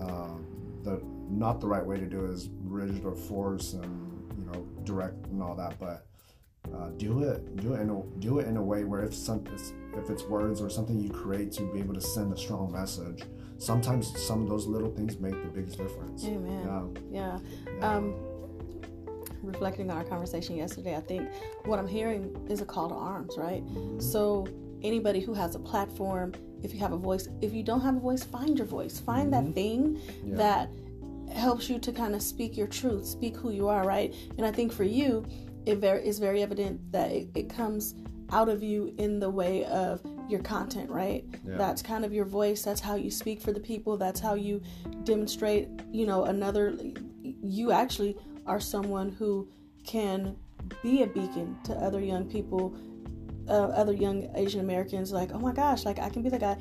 um, 0.00 0.46
the 0.84 1.02
not 1.28 1.60
the 1.60 1.66
right 1.66 1.84
way 1.84 1.98
to 1.98 2.06
do 2.06 2.24
it 2.26 2.30
is 2.30 2.48
rigid 2.62 3.04
or 3.04 3.16
force 3.16 3.72
and 3.72 4.32
you 4.38 4.44
know 4.44 4.64
direct 4.84 5.26
and 5.26 5.42
all 5.42 5.56
that, 5.56 5.76
but 5.80 6.06
uh, 6.74 6.90
do 6.96 7.22
it 7.22 7.56
do 7.56 7.74
it 7.74 7.80
in 7.80 7.90
a, 7.90 8.02
do 8.20 8.38
it 8.38 8.46
in 8.46 8.56
a 8.56 8.62
way 8.62 8.84
where 8.84 9.02
if 9.04 9.14
some 9.14 9.44
if 9.96 10.10
it's 10.10 10.24
words 10.24 10.60
or 10.60 10.68
something 10.70 10.98
you 11.00 11.10
create 11.10 11.50
to 11.52 11.62
be 11.72 11.78
able 11.78 11.94
to 11.94 12.00
send 12.00 12.32
a 12.32 12.36
strong 12.36 12.70
message 12.72 13.22
sometimes 13.58 14.18
some 14.20 14.42
of 14.42 14.48
those 14.48 14.66
little 14.66 14.90
things 14.90 15.18
make 15.18 15.32
the 15.42 15.48
biggest 15.48 15.78
difference 15.78 16.24
Amen. 16.26 16.62
yeah, 17.10 17.38
Yeah. 17.38 17.38
yeah. 17.78 17.96
Um, 17.96 18.14
reflecting 19.42 19.90
on 19.90 19.96
our 19.96 20.04
conversation 20.04 20.56
yesterday, 20.56 20.96
I 20.96 21.00
think 21.00 21.28
what 21.66 21.78
I'm 21.78 21.86
hearing 21.86 22.34
is 22.50 22.60
a 22.60 22.64
call 22.64 22.88
to 22.88 22.94
arms, 22.94 23.36
right? 23.38 23.64
Mhm. 23.66 24.02
So 24.02 24.46
anybody 24.82 25.20
who 25.20 25.34
has 25.34 25.54
a 25.54 25.58
platform, 25.60 26.32
if 26.62 26.74
you 26.74 26.80
have 26.80 26.92
a 26.92 26.96
voice, 26.96 27.28
if 27.42 27.54
you 27.54 27.62
don't 27.62 27.80
have 27.80 27.96
a 27.96 28.00
voice, 28.00 28.24
find 28.24 28.58
your 28.58 28.66
voice. 28.66 28.98
Find 28.98 29.32
that 29.32 29.44
Mhm. 29.44 29.54
thing 29.54 29.98
Yeah. 30.24 30.36
that 30.36 30.70
helps 31.30 31.68
you 31.70 31.78
to 31.78 31.92
kind 31.92 32.14
of 32.14 32.22
speak 32.22 32.56
your 32.56 32.66
truth, 32.66 33.06
speak 33.06 33.36
who 33.36 33.50
you 33.50 33.68
are, 33.68 33.84
right? 33.86 34.12
And 34.36 34.44
I 34.46 34.50
think 34.50 34.72
for 34.72 34.84
you, 34.84 35.24
it 35.66 35.78
very 35.78 36.06
is 36.06 36.18
very 36.18 36.42
evident 36.42 36.92
that 36.92 37.10
it, 37.10 37.28
it 37.34 37.50
comes 37.50 37.94
out 38.30 38.48
of 38.48 38.62
you 38.62 38.94
in 38.98 39.20
the 39.20 39.30
way 39.30 39.64
of 39.66 40.00
your 40.28 40.40
content, 40.40 40.90
right? 40.90 41.24
Yeah. 41.46 41.56
That's 41.56 41.82
kind 41.82 42.04
of 42.04 42.12
your 42.12 42.24
voice. 42.24 42.62
That's 42.62 42.80
how 42.80 42.96
you 42.96 43.10
speak 43.10 43.40
for 43.40 43.52
the 43.52 43.60
people. 43.60 43.96
That's 43.96 44.20
how 44.20 44.34
you 44.34 44.62
demonstrate, 45.04 45.68
you 45.92 46.06
know, 46.06 46.24
another. 46.24 46.76
You 47.22 47.72
actually 47.72 48.16
are 48.46 48.60
someone 48.60 49.10
who 49.10 49.48
can 49.84 50.36
be 50.82 51.02
a 51.02 51.06
beacon 51.06 51.56
to 51.64 51.74
other 51.74 52.00
young 52.00 52.28
people, 52.28 52.76
uh, 53.48 53.52
other 53.52 53.92
young 53.92 54.28
Asian 54.34 54.60
Americans. 54.60 55.12
Like, 55.12 55.32
oh 55.32 55.38
my 55.38 55.52
gosh, 55.52 55.84
like 55.84 55.98
I 55.98 56.08
can 56.08 56.22
be 56.22 56.28
the 56.28 56.38
guy. 56.38 56.56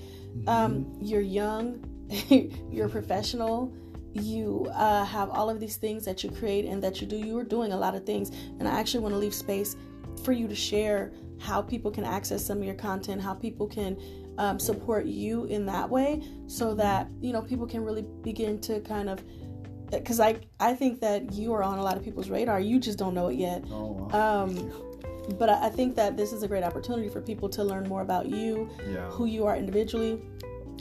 Um, 0.48 0.98
you're 1.02 1.22
young, 1.22 1.84
you're 2.72 2.90
professional. 2.90 3.74
You 4.16 4.72
uh, 4.74 5.04
have 5.06 5.30
all 5.30 5.50
of 5.50 5.60
these 5.60 5.76
things 5.76 6.06
that 6.06 6.24
you 6.24 6.32
create 6.32 6.66
and 6.66 6.82
that 6.84 7.02
you 7.02 7.08
do. 7.08 7.18
You 7.18 7.38
are 7.38 7.44
doing 7.44 7.74
a 7.74 7.78
lot 7.78 7.96
of 7.96 8.06
things, 8.06 8.32
and 8.60 8.68
I 8.68 8.80
actually 8.80 9.02
want 9.02 9.14
to 9.14 9.20
leave 9.20 9.34
space 9.34 9.76
for 10.24 10.32
you 10.32 10.48
to 10.48 10.56
share 10.56 11.12
how 11.40 11.62
people 11.62 11.92
can 11.92 12.06
access 12.06 12.44
some 12.46 12.60
of 12.60 12.64
your 12.64 12.76
content, 12.76 13.22
how 13.22 13.34
people 13.34 13.68
can 13.68 13.98
um, 14.38 14.58
support 14.58 15.06
you 15.06 15.46
in 15.46 15.66
that 15.66 15.90
way, 15.90 16.24
so 16.48 16.74
that 16.76 17.08
you 17.22 17.34
know 17.34 17.42
people 17.42 17.68
can 17.68 17.84
really 17.84 18.06
begin 18.24 18.60
to 18.62 18.80
kind 18.82 19.10
of. 19.10 19.22
Because 19.92 20.20
I 20.20 20.38
I 20.60 20.74
think 20.74 21.02
that 21.02 21.34
you 21.34 21.54
are 21.54 21.62
on 21.62 21.78
a 21.78 21.84
lot 21.84 21.98
of 21.98 22.04
people's 22.04 22.30
radar. 22.30 22.60
You 22.60 22.80
just 22.80 22.98
don't 22.98 23.14
know 23.14 23.28
it 23.28 23.36
yet. 23.36 23.64
oh 23.72 24.08
wow. 24.12 24.44
Um, 24.44 24.72
But 25.40 25.50
I 25.50 25.70
think 25.70 25.96
that 25.96 26.18
this 26.18 26.32
is 26.32 26.44
a 26.44 26.48
great 26.48 26.64
opportunity 26.64 27.10
for 27.10 27.20
people 27.20 27.50
to 27.50 27.64
learn 27.64 27.90
more 27.90 28.02
about 28.02 28.28
you, 28.28 28.70
yeah 28.88 29.10
who 29.10 29.26
you 29.26 29.48
are 29.48 29.58
individually, 29.58 30.22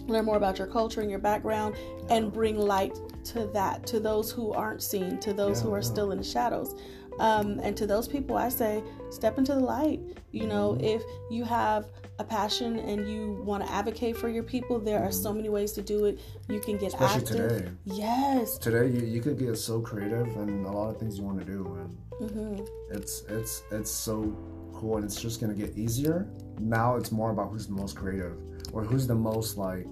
learn 0.06 0.24
more 0.26 0.36
about 0.36 0.58
your 0.58 0.66
culture 0.66 1.00
and 1.00 1.10
your 1.10 1.18
background, 1.18 1.74
and 2.10 2.30
bring 2.30 2.58
light 2.58 2.94
to 3.26 3.46
that, 3.48 3.86
to 3.88 4.00
those 4.00 4.30
who 4.30 4.52
aren't 4.52 4.82
seen, 4.82 5.18
to 5.20 5.32
those 5.32 5.60
who 5.62 5.72
are 5.72 5.78
yeah. 5.78 5.82
still 5.92 6.12
in 6.12 6.18
the 6.18 6.24
shadows. 6.24 6.74
Um, 7.20 7.60
and 7.60 7.76
to 7.76 7.86
those 7.86 8.08
people, 8.08 8.36
I 8.36 8.48
say, 8.48 8.82
step 9.10 9.38
into 9.38 9.54
the 9.54 9.60
light. 9.60 10.00
You 10.32 10.46
know, 10.46 10.72
Mm-hmm. 10.72 10.84
if 10.84 11.02
you 11.30 11.44
have 11.44 11.86
a 12.18 12.24
passion 12.24 12.78
and 12.80 13.08
you 13.08 13.40
want 13.44 13.64
to 13.64 13.70
advocate 13.72 14.16
for 14.16 14.28
your 14.28 14.42
people, 14.42 14.78
there 14.80 15.00
are 15.02 15.12
so 15.12 15.32
many 15.32 15.48
ways 15.48 15.72
to 15.72 15.82
do 15.82 16.06
it. 16.06 16.18
You 16.48 16.58
can 16.60 16.76
get 16.76 16.88
Especially 16.94 17.20
active. 17.22 17.36
today. 17.58 17.70
Yes. 17.84 18.58
today 18.58 18.86
you, 18.88 19.06
you 19.06 19.20
could 19.20 19.38
get 19.38 19.56
so 19.58 19.80
creative 19.80 20.26
and 20.36 20.66
a 20.66 20.70
lot 20.70 20.90
of 20.90 20.98
things 20.98 21.18
you 21.18 21.24
want 21.24 21.38
to 21.38 21.44
do 21.44 21.78
and 21.80 22.30
hmm 22.30 22.64
it's 22.92 23.22
it's 23.28 23.64
it's 23.72 23.90
so 23.90 24.36
cool 24.72 24.96
and 24.96 25.04
it's 25.04 25.20
just 25.20 25.40
gonna 25.40 25.52
get 25.52 25.76
easier 25.76 26.28
now 26.60 26.94
it's 26.94 27.10
more 27.10 27.30
about 27.32 27.50
who's 27.50 27.66
the 27.66 27.72
most 27.72 27.96
creative 27.96 28.36
or 28.72 28.84
who's 28.84 29.08
the 29.08 29.14
most 29.14 29.56
like 29.58 29.84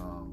um, 0.00 0.32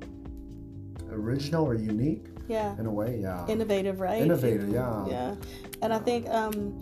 original 1.12 1.64
or 1.66 1.76
unique 1.76 2.26
Yeah. 2.48 2.80
in 2.80 2.86
a 2.86 2.92
way 2.92 3.20
yeah 3.22 3.46
innovative, 3.48 4.00
right? 4.00 4.22
Innovative, 4.22 4.70
yeah. 4.70 5.06
Yeah, 5.08 5.36
and 5.82 5.94
I 5.94 6.00
think 6.00 6.30
um, 6.30 6.80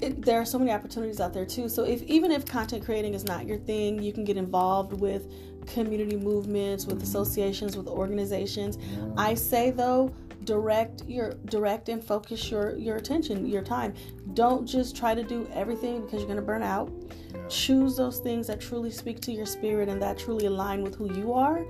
it, 0.00 0.22
there 0.22 0.40
are 0.40 0.44
so 0.44 0.58
many 0.58 0.70
opportunities 0.70 1.20
out 1.20 1.32
there 1.32 1.46
too. 1.46 1.68
So 1.68 1.84
if 1.84 2.02
even 2.02 2.30
if 2.30 2.44
content 2.44 2.84
creating 2.84 3.14
is 3.14 3.24
not 3.24 3.46
your 3.46 3.58
thing, 3.58 4.02
you 4.02 4.12
can 4.12 4.24
get 4.24 4.36
involved 4.36 4.92
with 4.92 5.32
community 5.66 6.16
movements, 6.16 6.86
with 6.86 7.02
associations, 7.02 7.76
with 7.76 7.86
organizations. 7.88 8.78
Yeah. 8.78 9.12
I 9.16 9.34
say 9.34 9.70
though, 9.70 10.14
direct 10.44 11.02
your 11.06 11.34
direct 11.46 11.88
and 11.88 12.02
focus 12.02 12.50
your 12.50 12.76
your 12.76 12.96
attention, 12.96 13.46
your 13.46 13.62
time. 13.62 13.94
Don't 14.34 14.66
just 14.66 14.96
try 14.96 15.14
to 15.14 15.22
do 15.22 15.48
everything 15.52 16.02
because 16.02 16.20
you're 16.20 16.28
gonna 16.28 16.42
burn 16.42 16.62
out. 16.62 16.92
Yeah. 17.34 17.46
Choose 17.48 17.96
those 17.96 18.18
things 18.20 18.46
that 18.46 18.60
truly 18.60 18.90
speak 18.90 19.20
to 19.22 19.32
your 19.32 19.46
spirit 19.46 19.88
and 19.88 20.00
that 20.00 20.18
truly 20.18 20.46
align 20.46 20.82
with 20.82 20.94
who 20.94 21.12
you 21.12 21.32
are, 21.32 21.66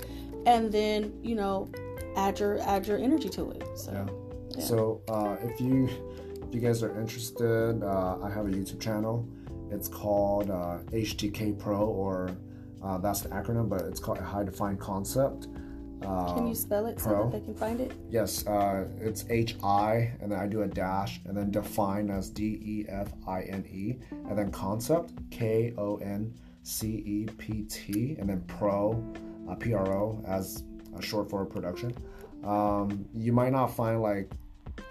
and 0.47 0.71
then 0.71 1.19
you 1.23 1.35
know 1.35 1.71
add 2.19 2.39
your 2.41 2.59
add 2.61 2.87
your 2.87 2.99
energy 2.99 3.29
to 3.31 3.51
it. 3.51 3.65
So. 3.77 3.93
Yeah. 3.93 4.07
Yeah. 4.57 4.65
So 4.65 5.03
uh, 5.09 5.37
if 5.43 5.61
you 5.61 5.89
if 6.43 6.55
you 6.55 6.61
guys 6.61 6.83
are 6.83 6.99
interested, 6.99 7.83
uh, 7.83 8.19
I 8.23 8.31
have 8.31 8.47
a 8.47 8.51
YouTube 8.51 8.81
channel. 8.81 9.29
It's 9.71 9.89
called 9.89 10.51
uh, 10.51 10.79
HTK 10.93 11.59
Pro, 11.59 11.85
or 11.87 12.31
uh, 12.83 12.99
that's 12.99 13.21
the 13.21 13.29
acronym, 13.29 13.69
but 13.69 13.83
it's 13.83 14.01
called 14.01 14.19
a 14.19 14.25
High 14.25 14.45
Defined 14.45 14.81
Concept. 14.81 15.49
Uh, 16.03 16.33
Can 16.35 16.47
you 16.47 16.55
spell 16.55 16.87
it 16.87 17.01
so 17.01 17.11
that 17.11 17.33
they 17.33 17.45
can 17.45 17.55
find 17.55 17.81
it? 17.81 17.93
Yes, 18.09 18.47
uh, 18.47 18.87
it's 19.01 19.25
H 19.29 19.57
I, 19.63 20.13
and 20.21 20.31
then 20.31 20.39
I 20.39 20.47
do 20.47 20.63
a 20.63 20.69
dash, 20.69 21.21
and 21.27 21.37
then 21.37 21.51
define 21.51 22.09
as 22.09 22.31
D 22.31 22.59
E 22.63 22.87
F 22.89 23.09
I 23.27 23.43
N 23.43 23.67
E, 23.71 23.97
and 24.11 24.39
then 24.39 24.51
concept 24.51 25.13
K 25.31 25.75
O 25.77 25.97
N 25.97 26.33
C 26.63 26.87
E 27.05 27.27
P 27.37 27.63
T, 27.65 28.17
and 28.19 28.29
then 28.31 28.43
pro, 28.47 28.93
uh, 29.51 29.55
P 29.57 29.75
R 29.75 29.93
O 29.93 30.25
as 30.27 30.63
a 30.97 31.03
short 31.03 31.29
form 31.31 31.47
production. 31.47 31.95
Um, 32.45 33.05
you 33.15 33.33
might 33.33 33.53
not 33.53 33.69
find 33.75 34.01
like 34.01 34.31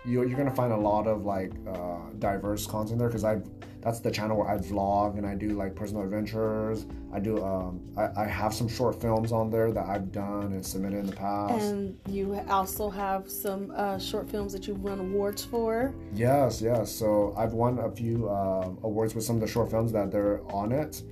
you, 0.05 0.23
you're 0.27 0.37
gonna 0.37 0.53
find 0.53 0.73
a 0.73 0.77
lot 0.77 1.07
of 1.07 1.25
like 1.25 1.53
uh, 1.67 1.99
diverse 2.19 2.67
content 2.67 2.99
there 2.99 3.07
because 3.07 3.23
I 3.23 3.41
that's 3.81 3.99
the 3.99 4.11
channel 4.11 4.37
where 4.37 4.49
I 4.49 4.57
vlog 4.57 5.17
and 5.17 5.25
I 5.25 5.35
do 5.35 5.49
like 5.49 5.75
personal 5.75 6.03
adventures. 6.03 6.85
I 7.13 7.19
do 7.19 7.43
um, 7.43 7.79
I, 7.95 8.23
I 8.23 8.27
have 8.27 8.53
some 8.53 8.67
short 8.67 8.99
films 8.99 9.31
on 9.31 9.49
there 9.49 9.71
that 9.71 9.85
I've 9.87 10.11
done 10.11 10.51
and 10.53 10.65
submitted 10.65 10.99
in 10.99 11.05
the 11.07 11.15
past. 11.15 11.63
And 11.63 11.97
you 12.07 12.37
also 12.49 12.89
have 12.89 13.29
some 13.29 13.71
uh, 13.75 13.97
short 13.97 14.29
films 14.29 14.51
that 14.53 14.67
you've 14.67 14.81
won 14.81 14.99
awards 14.99 15.45
for. 15.45 15.93
Yes, 16.13 16.61
yes. 16.61 16.91
So 16.91 17.33
I've 17.37 17.53
won 17.53 17.79
a 17.79 17.89
few 17.89 18.27
uh, 18.27 18.69
awards 18.83 19.15
with 19.15 19.23
some 19.23 19.37
of 19.37 19.41
the 19.41 19.47
short 19.47 19.69
films 19.71 19.91
that 19.93 20.11
they're 20.11 20.41
on 20.51 20.71
it. 20.71 21.03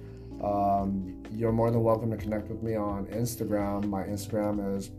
Um, 0.43 1.23
you're 1.35 1.51
more 1.51 1.69
than 1.69 1.83
welcome 1.83 2.11
to 2.11 2.17
connect 2.17 2.49
with 2.49 2.63
me 2.63 2.75
on 2.75 3.07
Instagram. 3.07 3.85
My 3.89 4.03
Instagram 4.03 4.75
is 4.77 4.91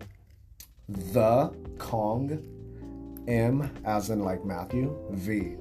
the 0.88 1.48
Kong 1.78 2.42
M 3.26 3.70
as 3.86 4.10
in 4.10 4.20
like 4.20 4.44
Matthew 4.44 4.94
V. 5.12 5.56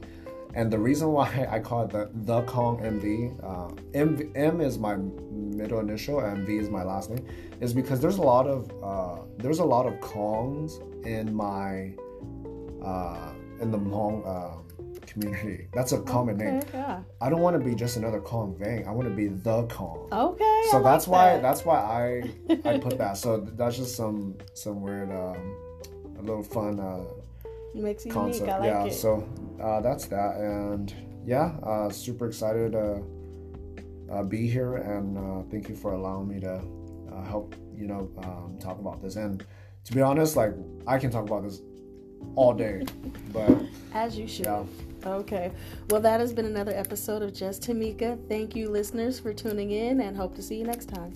And 0.53 0.71
the 0.71 0.77
reason 0.77 1.09
why 1.09 1.47
I 1.51 1.59
call 1.59 1.85
it 1.85 1.91
the 1.91 2.09
the 2.13 2.41
Kong 2.43 2.79
MV, 2.79 3.43
uh, 3.43 3.73
M, 3.93 4.31
M 4.35 4.59
is 4.59 4.77
my 4.77 4.97
middle 5.31 5.79
initial 5.79 6.19
and 6.19 6.45
V 6.45 6.57
is 6.57 6.69
my 6.69 6.83
last 6.83 7.09
name, 7.09 7.25
is 7.61 7.73
because 7.73 8.01
there's 8.01 8.17
a 8.17 8.21
lot 8.21 8.45
of 8.45 8.69
uh, 8.83 9.23
there's 9.37 9.59
a 9.59 9.65
lot 9.65 9.85
of 9.85 9.93
Kongs 10.01 10.81
in 11.05 11.33
my 11.33 11.93
uh, 12.85 13.31
in 13.61 13.71
the 13.71 13.77
Hmong 13.77 14.27
uh, 14.27 14.74
community. 15.19 15.67
That's 15.73 15.91
a 15.93 16.01
common 16.01 16.35
Okay, 16.35 16.51
name. 16.51 16.61
yeah. 16.73 16.99
I 17.21 17.29
don't 17.29 17.41
want 17.41 17.57
to 17.57 17.63
be 17.63 17.75
just 17.75 17.97
another 17.97 18.19
Kong 18.19 18.55
Vang. 18.59 18.87
I 18.87 18.91
want 18.91 19.07
to 19.07 19.13
be 19.15 19.27
the 19.27 19.63
Kong. 19.67 20.07
Okay. 20.11 20.61
so 20.71 20.79
I 20.79 20.81
that's 20.81 21.07
like 21.07 21.11
why 21.13 21.33
that. 21.33 21.41
that's 21.41 21.65
why 21.65 21.77
I 21.79 22.69
I 22.69 22.77
put 22.85 22.97
that. 22.97 23.17
So 23.17 23.37
that's 23.39 23.77
just 23.77 23.95
some 23.95 24.35
some 24.53 24.81
weird 24.81 25.09
um, 25.11 25.55
a 26.19 26.21
little 26.21 26.43
fun 26.43 26.79
uh, 26.79 27.03
makes 27.73 28.05
you 28.05 28.11
concept. 28.11 28.41
unique. 28.47 28.55
I 28.55 28.59
like 28.59 28.67
yeah. 28.69 28.85
it. 28.85 28.93
So 28.93 29.27
uh, 29.61 29.81
that's 29.81 30.05
that, 30.05 30.35
and 30.37 30.93
yeah, 31.25 31.55
uh, 31.63 31.89
super 31.89 32.27
excited 32.27 32.73
to 32.73 33.03
uh, 34.11 34.23
be 34.23 34.47
here, 34.47 34.75
and 34.75 35.17
uh, 35.17 35.43
thank 35.49 35.69
you 35.69 35.75
for 35.75 35.93
allowing 35.93 36.27
me 36.27 36.39
to 36.41 36.61
uh, 37.11 37.23
help 37.23 37.55
you 37.75 37.87
know 37.87 38.09
um, 38.23 38.57
talk 38.61 38.79
about 38.79 39.01
this. 39.01 39.15
And 39.15 39.43
to 39.85 39.93
be 39.93 40.01
honest, 40.01 40.35
like 40.35 40.53
I 40.87 40.97
can 40.97 41.09
talk 41.11 41.25
about 41.25 41.43
this 41.43 41.61
all 42.35 42.53
day, 42.53 42.83
but 43.33 43.49
As 43.93 44.17
you 44.17 44.27
should. 44.27 44.45
yeah. 44.45 44.63
Okay. 45.05 45.51
Well, 45.89 46.01
that 46.01 46.19
has 46.19 46.33
been 46.33 46.45
another 46.45 46.73
episode 46.73 47.21
of 47.21 47.33
Just 47.33 47.61
Tameika. 47.61 48.17
Thank 48.27 48.55
you, 48.55 48.69
listeners, 48.69 49.19
for 49.19 49.33
tuning 49.33 49.69
in 49.71 50.01
and 50.01 50.17
hope 50.17 50.35
to 50.35 50.41
see 50.41 50.57
you 50.57 50.65
next 50.65 50.87
time. 50.87 51.13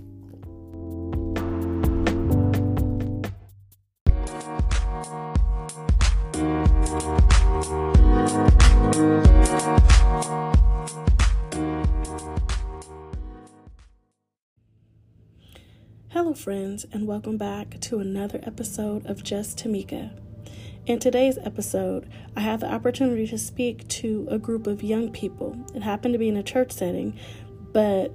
Hello, 16.10 16.34
friends, 16.34 16.86
and 16.91 17.08
welcome 17.08 17.38
back 17.38 17.80
to 17.82 17.99
another 17.99 18.39
episode 18.43 19.06
of 19.08 19.23
Just 19.23 19.58
Tameika. 19.58 20.12
In 20.89 20.97
today's 20.97 21.38
episode, 21.43 22.10
I 22.36 22.39
had 22.39 22.62
the 22.62 22.73
opportunity 22.73 23.28
to 23.28 23.38
speak 23.38 23.88
to 23.89 24.28
a 24.32 24.39
group 24.39 24.65
of 24.65 24.82
young 24.82 25.12
people. 25.12 25.56
It 25.75 25.84
happened 25.84 26.15
to 26.15 26.17
be 26.17 26.30
in 26.30 26.36
a 26.36 26.41
church 26.41 26.71
setting, 26.71 27.15
but 27.71 28.12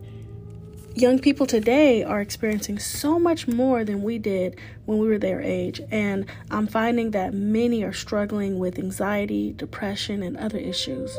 young 0.96 1.20
people 1.20 1.46
today 1.46 2.02
are 2.02 2.20
experiencing 2.20 2.80
so 2.80 3.16
much 3.16 3.46
more 3.46 3.84
than 3.84 4.02
we 4.02 4.18
did 4.18 4.58
when 4.86 4.98
we 4.98 5.06
were 5.06 5.20
their 5.20 5.40
age. 5.40 5.80
And 5.92 6.26
I'm 6.50 6.66
finding 6.66 7.12
that 7.12 7.32
many 7.32 7.84
are 7.84 7.92
struggling 7.92 8.58
with 8.58 8.76
anxiety, 8.76 9.52
depression, 9.52 10.24
and 10.24 10.36
other 10.36 10.58
issues. 10.58 11.16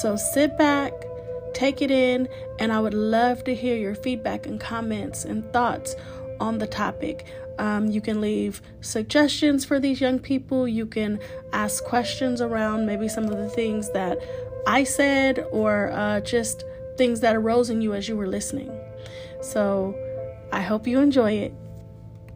So 0.00 0.16
sit 0.16 0.56
back, 0.56 0.94
take 1.52 1.82
it 1.82 1.90
in, 1.90 2.30
and 2.58 2.72
I 2.72 2.80
would 2.80 2.94
love 2.94 3.44
to 3.44 3.54
hear 3.54 3.76
your 3.76 3.94
feedback 3.94 4.46
and 4.46 4.58
comments 4.58 5.26
and 5.26 5.44
thoughts 5.52 5.96
on 6.40 6.56
the 6.56 6.66
topic. 6.66 7.26
Um, 7.58 7.88
you 7.88 8.00
can 8.00 8.20
leave 8.20 8.62
suggestions 8.80 9.64
for 9.64 9.80
these 9.80 10.00
young 10.00 10.18
people. 10.18 10.68
You 10.68 10.86
can 10.86 11.20
ask 11.52 11.84
questions 11.84 12.40
around 12.40 12.86
maybe 12.86 13.08
some 13.08 13.24
of 13.24 13.36
the 13.36 13.48
things 13.48 13.90
that 13.92 14.18
I 14.66 14.84
said 14.84 15.46
or 15.50 15.90
uh, 15.92 16.20
just 16.20 16.64
things 16.96 17.20
that 17.20 17.34
arose 17.36 17.70
in 17.70 17.80
you 17.82 17.94
as 17.94 18.08
you 18.08 18.16
were 18.16 18.26
listening. 18.26 18.70
So 19.40 19.96
I 20.52 20.60
hope 20.60 20.86
you 20.86 21.00
enjoy 21.00 21.32
it 21.32 21.52